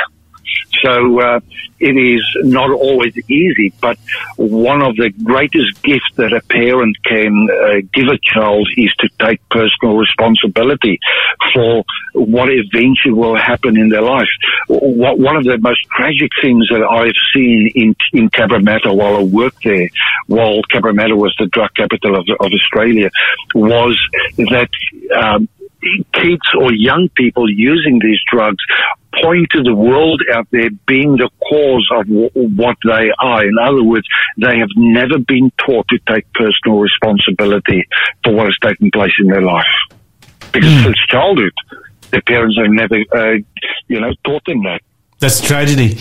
So 0.84 1.20
uh, 1.20 1.40
it 1.80 1.96
is 1.96 2.24
not 2.44 2.72
always 2.72 3.16
easy, 3.30 3.74
but 3.80 3.98
one 4.38 4.82
of 4.82 4.96
the 4.96 5.12
greatest 5.24 5.82
gifts 5.84 6.10
that 6.16 6.34
a 6.34 6.42
parent 6.42 6.98
can 7.04 7.48
uh, 7.50 7.88
give 7.94 8.08
a 8.08 8.18
child 8.22 8.68
is 8.78 8.92
to 9.00 9.10
take 9.20 9.48
personal 9.50 9.98
responsibility 9.98 11.00
for 11.54 11.84
what 12.14 12.50
eventually 12.50 13.14
will 13.14 13.38
happen 13.38 13.78
in 13.78 13.90
their 13.90 14.02
life. 14.02 14.28
One 14.70 15.36
of 15.36 15.44
the 15.44 15.58
most 15.60 15.82
tragic 15.96 16.32
things 16.42 16.68
that 16.70 16.84
I've 16.84 17.12
seen 17.34 17.70
in 17.76 17.96
in 18.14 18.30
Cabramatta 18.30 18.96
while 18.96 19.18
I 19.18 19.24
worked 19.24 19.64
there, 19.64 19.90
while 20.28 20.62
Cabramatta 20.72 21.16
was 21.16 21.36
the 21.40 21.48
drug 21.48 21.74
capital 21.76 22.16
of, 22.16 22.28
of 22.40 22.52
Australia, 22.52 23.10
was 23.54 23.98
that. 24.38 24.70
Um, 25.16 25.50
kids 26.14 26.42
or 26.60 26.74
young 26.74 27.10
people 27.16 27.50
using 27.50 28.00
these 28.00 28.20
drugs 28.32 28.64
point 29.22 29.48
to 29.52 29.64
the 29.64 29.74
world 29.74 30.22
out 30.34 30.48
there 30.52 30.70
being 30.88 31.14
the 31.18 31.30
cause 31.50 31.90
of 31.94 32.08
w- 32.08 32.30
what 32.56 32.78
they 32.84 33.10
are. 33.20 33.44
In 33.44 33.56
other 33.62 33.84
words, 33.84 34.08
they 34.38 34.58
have 34.60 34.70
never 34.76 35.18
been 35.18 35.52
taught 35.66 35.88
to 35.90 36.00
take 36.08 36.32
personal 36.34 36.80
responsibility 36.80 37.88
for 38.24 38.34
what 38.34 38.46
has 38.48 38.58
taken 38.62 38.92
place 38.92 39.14
in 39.20 39.28
their 39.28 39.42
life. 39.42 39.66
Because 40.52 40.70
mm. 40.70 40.84
since 40.84 40.98
childhood, 41.10 41.54
their 42.12 42.22
parents 42.22 42.58
have 42.58 42.70
never, 42.70 42.96
uh, 43.16 43.38
you 43.88 44.00
know, 44.00 44.14
taught 44.24 44.46
them 44.46 44.64
that. 44.64 44.82
That's 45.20 45.40
a 45.40 45.44
tragedy. 45.44 45.98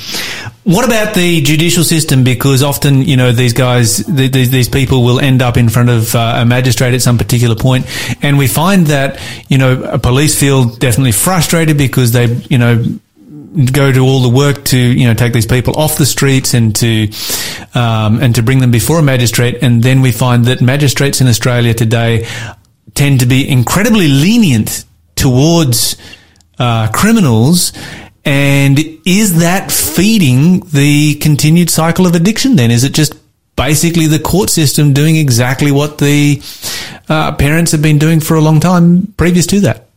What 0.64 0.84
about 0.84 1.14
the 1.14 1.40
judicial 1.40 1.84
system? 1.84 2.22
Because 2.22 2.62
often, 2.62 3.02
you 3.02 3.16
know, 3.16 3.32
these 3.32 3.54
guys, 3.54 3.98
these, 3.98 4.50
these 4.50 4.68
people 4.68 5.04
will 5.04 5.20
end 5.20 5.40
up 5.40 5.56
in 5.56 5.70
front 5.70 5.88
of 5.88 6.14
uh, 6.14 6.34
a 6.38 6.44
magistrate 6.44 6.92
at 6.92 7.00
some 7.00 7.16
particular 7.16 7.54
point, 7.54 7.86
and 8.22 8.36
we 8.36 8.46
find 8.46 8.88
that, 8.88 9.20
you 9.48 9.56
know, 9.56 9.82
a 9.84 9.98
police 9.98 10.38
feel 10.38 10.66
definitely 10.66 11.12
frustrated 11.12 11.78
because 11.78 12.12
they, 12.12 12.26
you 12.50 12.58
know, 12.58 12.84
go 13.72 13.90
to 13.90 14.00
all 14.00 14.20
the 14.20 14.28
work 14.28 14.64
to 14.64 14.76
you 14.76 15.06
know 15.06 15.14
take 15.14 15.32
these 15.32 15.46
people 15.46 15.74
off 15.78 15.96
the 15.96 16.04
streets 16.04 16.52
and 16.52 16.76
to 16.76 17.08
um, 17.74 18.20
and 18.20 18.34
to 18.34 18.42
bring 18.42 18.58
them 18.58 18.70
before 18.70 18.98
a 18.98 19.02
magistrate, 19.02 19.62
and 19.62 19.82
then 19.82 20.02
we 20.02 20.12
find 20.12 20.44
that 20.44 20.60
magistrates 20.60 21.22
in 21.22 21.26
Australia 21.26 21.72
today 21.72 22.28
tend 22.94 23.20
to 23.20 23.26
be 23.26 23.48
incredibly 23.48 24.08
lenient 24.08 24.84
towards 25.14 25.96
uh, 26.58 26.90
criminals 26.92 27.72
and 28.26 28.78
is 29.06 29.38
that 29.38 29.70
feeding 29.70 30.60
the 30.72 31.14
continued 31.14 31.70
cycle 31.70 32.06
of 32.06 32.16
addiction 32.16 32.56
then? 32.56 32.72
Is 32.72 32.82
it 32.82 32.92
just 32.92 33.14
basically 33.54 34.06
the 34.08 34.18
court 34.18 34.50
system 34.50 34.92
doing 34.92 35.16
exactly 35.16 35.70
what 35.70 35.98
the 35.98 36.42
uh, 37.08 37.32
parents 37.36 37.70
have 37.70 37.82
been 37.82 37.98
doing 37.98 38.18
for 38.18 38.34
a 38.34 38.40
long 38.40 38.58
time 38.58 39.14
previous 39.16 39.46
to 39.46 39.60
that? 39.60 39.88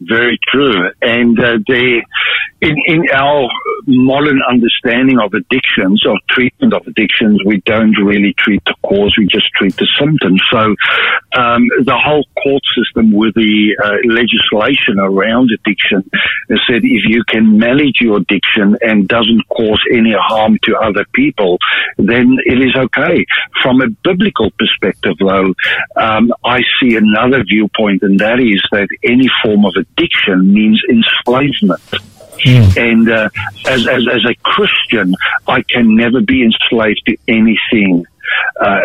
Very 0.00 0.38
true. 0.50 0.90
And 1.02 1.38
uh, 1.40 1.58
in, 1.68 2.76
in 2.86 3.04
our 3.12 3.48
modern 3.86 4.40
understanding 4.48 5.18
of 5.18 5.32
addictions, 5.34 6.04
of 6.06 6.16
treatment 6.28 6.74
of 6.74 6.86
addictions, 6.86 7.40
we 7.44 7.62
don't 7.64 7.96
really 8.02 8.34
treat 8.38 8.62
the 8.64 8.74
cause, 8.82 9.14
we 9.18 9.26
just 9.26 9.48
treat 9.56 9.76
the 9.76 9.88
symptoms. 9.98 10.42
So 10.50 10.74
um, 11.38 11.62
the 11.84 11.96
whole 11.96 12.24
court 12.42 12.62
system 12.76 13.12
with 13.12 13.34
the 13.34 13.76
uh, 13.82 13.98
legislation 14.08 14.98
around 14.98 15.50
addiction 15.54 16.08
has 16.50 16.60
said 16.68 16.82
if 16.82 17.04
you 17.06 17.22
can 17.28 17.58
manage 17.58 17.98
your 18.00 18.18
addiction 18.18 18.76
and 18.80 19.08
doesn't 19.08 19.42
cause 19.48 19.82
any 19.92 20.14
harm 20.18 20.58
to 20.64 20.76
other 20.76 21.04
people, 21.12 21.58
then 21.96 22.36
it 22.44 22.58
is 22.58 22.74
okay. 22.76 23.24
From 23.62 23.80
a 23.80 23.88
biblical 23.88 24.50
perspective, 24.58 25.16
though, 25.18 25.54
um, 25.96 26.32
I 26.44 26.60
see 26.80 26.96
another 26.96 27.44
viewpoint, 27.44 28.02
and 28.02 28.18
that 28.20 28.40
is 28.40 28.62
that 28.72 28.88
any 29.02 29.28
form 29.42 29.64
of 29.64 29.74
addiction 29.76 30.52
means 30.52 30.82
enslavement. 30.88 31.82
Mm. 32.44 32.76
And 32.76 33.10
uh, 33.10 33.28
as, 33.66 33.86
as, 33.86 34.02
as 34.12 34.24
a 34.28 34.34
Christian, 34.42 35.14
I 35.46 35.62
can 35.62 35.96
never 35.96 36.20
be 36.20 36.42
enslaved 36.42 37.02
to 37.06 37.16
anything. 37.26 38.04
Uh, 38.60 38.80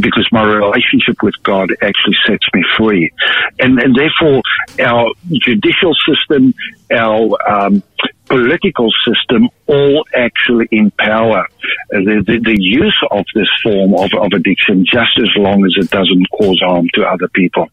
because 0.00 0.26
my 0.32 0.42
relationship 0.42 1.22
with 1.22 1.34
God 1.42 1.70
actually 1.82 2.16
sets 2.26 2.46
me 2.54 2.64
free. 2.78 3.12
And, 3.58 3.78
and 3.78 3.94
therefore, 3.94 4.40
our 4.80 5.10
judicial 5.44 5.92
system, 6.08 6.54
our 6.90 7.36
um, 7.46 7.82
political 8.30 8.88
system 9.04 9.50
all 9.66 10.04
actually 10.14 10.68
empower 10.70 11.46
the, 11.90 12.22
the, 12.26 12.38
the, 12.42 12.56
use 12.58 12.96
of 13.10 13.24
this 13.34 13.48
form 13.62 13.94
of, 13.94 14.10
of 14.14 14.32
addiction 14.32 14.84
just 14.86 15.18
as 15.18 15.28
long 15.36 15.64
as 15.66 15.74
it 15.76 15.90
doesn't 15.90 16.26
cause 16.30 16.60
harm 16.64 16.86
to 16.94 17.02
other 17.02 17.28
people. 17.34 17.68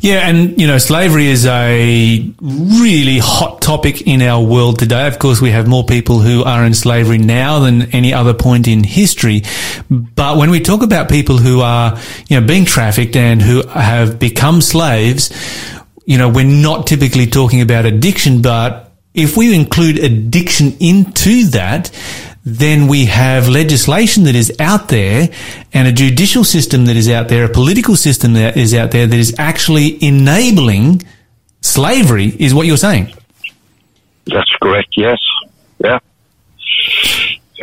Yeah, 0.00 0.28
and 0.28 0.60
you 0.60 0.66
know, 0.66 0.78
slavery 0.78 1.26
is 1.26 1.46
a 1.46 2.32
really 2.40 3.18
hot 3.18 3.62
topic 3.62 4.02
in 4.06 4.22
our 4.22 4.42
world 4.42 4.78
today. 4.78 5.06
Of 5.06 5.18
course, 5.18 5.40
we 5.40 5.50
have 5.50 5.68
more 5.68 5.84
people 5.84 6.18
who 6.18 6.42
are 6.44 6.64
in 6.64 6.74
slavery 6.74 7.18
now 7.18 7.60
than 7.60 7.82
any 7.92 8.12
other 8.12 8.34
point 8.34 8.68
in 8.68 8.84
history. 8.84 9.42
But 9.90 10.38
when 10.38 10.50
we 10.50 10.60
talk 10.60 10.82
about 10.82 11.08
people 11.08 11.38
who 11.38 11.60
are, 11.60 11.98
you 12.28 12.40
know, 12.40 12.46
being 12.46 12.64
trafficked 12.64 13.16
and 13.16 13.40
who 13.40 13.66
have 13.68 14.18
become 14.18 14.60
slaves, 14.60 15.30
you 16.04 16.18
know, 16.18 16.28
we're 16.28 16.44
not 16.44 16.86
typically 16.86 17.26
talking 17.26 17.60
about 17.60 17.84
addiction, 17.84 18.42
but 18.42 18.92
if 19.14 19.36
we 19.36 19.54
include 19.54 19.98
addiction 19.98 20.76
into 20.80 21.46
that, 21.48 21.90
then 22.44 22.88
we 22.88 23.06
have 23.06 23.48
legislation 23.48 24.24
that 24.24 24.34
is 24.34 24.52
out 24.58 24.88
there 24.88 25.28
and 25.72 25.86
a 25.86 25.92
judicial 25.92 26.44
system 26.44 26.86
that 26.86 26.96
is 26.96 27.08
out 27.08 27.28
there, 27.28 27.44
a 27.44 27.48
political 27.48 27.96
system 27.96 28.32
that 28.34 28.56
is 28.56 28.74
out 28.74 28.90
there 28.90 29.06
that 29.06 29.18
is 29.18 29.34
actually 29.38 30.02
enabling 30.04 31.02
slavery, 31.60 32.26
is 32.26 32.52
what 32.52 32.66
you're 32.66 32.76
saying. 32.76 33.14
That's 34.26 34.50
correct, 34.60 34.94
yes. 34.96 35.18
Yeah 35.78 35.98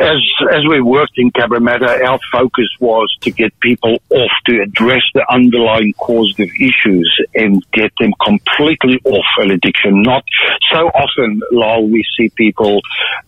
as 0.00 0.20
as 0.52 0.64
we 0.68 0.80
worked 0.80 1.12
in 1.16 1.30
Cabramatta, 1.30 2.02
our 2.02 2.18
focus 2.32 2.68
was 2.80 3.14
to 3.20 3.30
get 3.30 3.58
people 3.60 3.98
off 4.10 4.30
to 4.46 4.62
address 4.62 5.02
the 5.14 5.24
underlying 5.30 5.92
causative 5.94 6.50
issues 6.58 7.20
and 7.34 7.62
get 7.72 7.92
them 8.00 8.12
completely 8.22 9.00
off 9.04 9.26
an 9.38 9.50
addiction. 9.50 10.02
Not 10.02 10.24
so 10.72 10.88
often, 10.88 11.40
Lyle, 11.52 11.86
we 11.86 12.04
see 12.16 12.30
people 12.30 12.80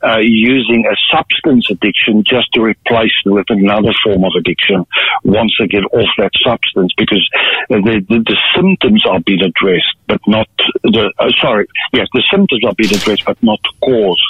uh, 0.02 0.18
using 0.20 0.84
a 0.90 0.96
substance 1.14 1.68
addiction 1.70 2.24
just 2.26 2.52
to 2.54 2.62
replace 2.62 3.12
it 3.24 3.30
with 3.30 3.46
another 3.50 3.92
form 4.02 4.24
of 4.24 4.32
addiction 4.38 4.86
once 5.24 5.52
they 5.58 5.66
get 5.66 5.84
off 5.92 6.08
that 6.18 6.32
substance 6.42 6.92
because 6.96 7.28
the, 7.68 8.04
the, 8.08 8.18
the 8.18 8.38
symptoms 8.56 9.04
are 9.06 9.20
being 9.20 9.42
addressed, 9.42 9.94
but 10.06 10.20
not 10.26 10.48
the 10.82 11.12
uh, 11.18 11.30
sorry, 11.40 11.66
yes, 11.92 12.08
the 12.12 12.22
symptoms 12.30 12.64
are 12.64 12.74
being 12.74 12.94
addressed, 12.94 13.24
but 13.24 13.40
not 13.42 13.60
the 13.62 13.86
cause. 13.86 14.22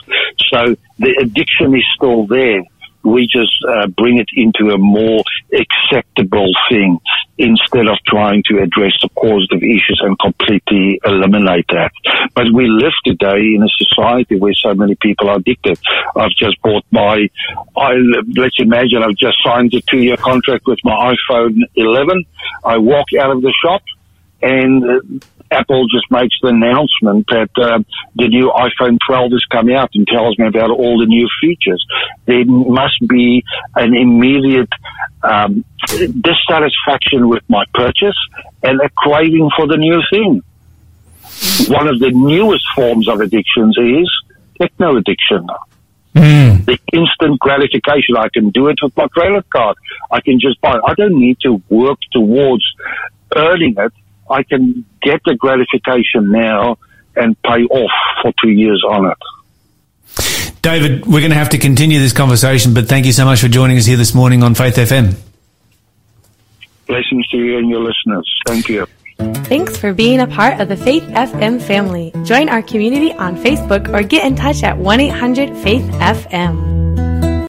So 0.53 0.77
the 0.99 1.17
addiction 1.21 1.75
is 1.75 1.85
still 1.97 2.27
there. 2.33 2.63
We 3.05 3.27
just 3.27 3.53
uh, 3.69 3.89
bring 3.89 4.19
it 4.19 4.29
into 4.35 4.73
a 4.73 4.79
more 4.79 5.25
acceptable 5.53 6.53
thing 6.71 7.01
instead 7.37 7.89
of 7.89 7.97
trying 8.07 8.45
to 8.47 8.59
address 8.63 8.93
the 9.03 9.09
causative 9.17 9.61
issues 9.61 10.01
and 10.05 10.17
completely 10.21 11.01
eliminate 11.05 11.67
that. 11.71 11.91
But 12.35 12.45
we 12.55 12.69
live 12.69 12.93
today 13.05 13.55
in 13.57 13.63
a 13.65 13.69
society 13.69 14.39
where 14.39 14.53
so 14.55 14.75
many 14.75 14.95
people 14.95 15.31
are 15.31 15.39
addicted. 15.39 15.81
I've 16.15 16.31
just 16.39 16.63
bought 16.63 16.85
my, 16.93 17.29
I, 17.77 17.93
let's 18.37 18.61
imagine 18.61 19.03
I've 19.03 19.17
just 19.17 19.39
signed 19.45 19.75
a 19.75 19.81
two 19.81 19.99
year 19.99 20.17
contract 20.17 20.67
with 20.67 20.79
my 20.85 21.17
iPhone 21.17 21.59
11. 21.75 22.25
I 22.65 22.79
walk 22.79 23.09
out 23.21 23.33
of 23.33 23.43
the 23.43 23.53
shop 23.65 23.83
and 24.43 24.85
uh, 24.85 25.01
Apple 25.53 25.87
just 25.89 26.11
makes 26.11 26.35
the 26.43 26.49
announcement 26.49 27.27
that 27.29 27.51
uh, 27.57 27.79
the 28.17 28.29
new 28.29 28.51
iPhone 28.51 28.99
12 29.07 29.33
is 29.33 29.45
coming 29.51 29.77
out 29.77 29.91
and 29.95 30.07
tells 30.07 30.39
me 30.39 30.47
about 30.47 30.71
all 30.71 30.99
the 30.99 31.07
new 31.07 31.29
features. 31.41 31.85
There 32.27 32.45
must 32.45 32.99
be 33.07 33.45
an 33.77 33.95
immediate 33.95 34.73
um, 35.23 35.65
dissatisfaction 35.89 37.29
with 37.29 37.43
my 37.49 37.65
purchase 37.75 38.17
and 38.63 38.81
a 38.81 38.89
craving 38.91 39.51
for 39.57 39.67
the 39.67 39.77
new 39.77 40.01
thing. 40.11 40.43
One 41.69 41.89
of 41.89 41.99
the 41.99 42.11
newest 42.11 42.65
forms 42.75 43.09
of 43.09 43.21
addictions 43.21 43.77
is 43.79 44.11
techno 44.61 44.97
addiction. 44.97 45.47
Mm. 46.15 46.65
The 46.67 46.79
instant 46.93 47.39
gratification. 47.41 48.17
I 48.17 48.29
can 48.29 48.51
do 48.51 48.69
it 48.69 48.79
with 48.83 48.97
my 48.97 49.09
credit 49.09 49.49
card. 49.51 49.77
I 50.11 50.21
can 50.21 50.39
just 50.41 50.61
buy 50.61 50.77
it. 50.77 50.83
I 50.87 50.95
don't 50.95 51.19
need 51.19 51.39
to 51.43 51.63
work 51.69 51.99
towards 52.13 52.65
earning 53.35 53.75
it. 53.79 53.93
I 54.31 54.43
can 54.43 54.85
get 55.03 55.21
the 55.25 55.35
gratification 55.35 56.31
now 56.31 56.79
and 57.17 57.41
pay 57.43 57.65
off 57.65 57.91
for 58.23 58.33
two 58.43 58.51
years 58.51 58.83
on 58.89 59.11
it. 59.11 59.19
David, 60.63 61.07
we're 61.07 61.21
going 61.21 61.31
to 61.31 61.37
have 61.37 61.51
to 61.51 61.59
continue 61.59 61.99
this 61.99 62.13
conversation, 62.13 62.73
but 62.73 62.87
thank 62.87 63.05
you 63.05 63.13
so 63.13 63.25
much 63.25 63.41
for 63.41 63.49
joining 63.49 63.77
us 63.79 63.85
here 63.85 63.97
this 63.97 64.15
morning 64.15 64.43
on 64.43 64.55
Faith 64.55 64.77
FM. 64.77 65.17
Blessings 66.87 67.27
to 67.29 67.37
you 67.37 67.59
and 67.59 67.69
your 67.69 67.81
listeners. 67.81 68.33
Thank 68.47 68.69
you. 68.69 68.87
Thanks 69.19 69.77
for 69.77 69.93
being 69.93 70.21
a 70.21 70.27
part 70.27 70.61
of 70.61 70.69
the 70.69 70.77
Faith 70.77 71.03
FM 71.05 71.61
family. 71.61 72.13
Join 72.25 72.49
our 72.49 72.63
community 72.63 73.13
on 73.13 73.37
Facebook 73.37 73.93
or 73.93 74.03
get 74.03 74.25
in 74.25 74.37
touch 74.37 74.63
at 74.63 74.79
1 74.79 75.01
800 75.01 75.57
Faith 75.59 75.85
FM. 75.95 77.02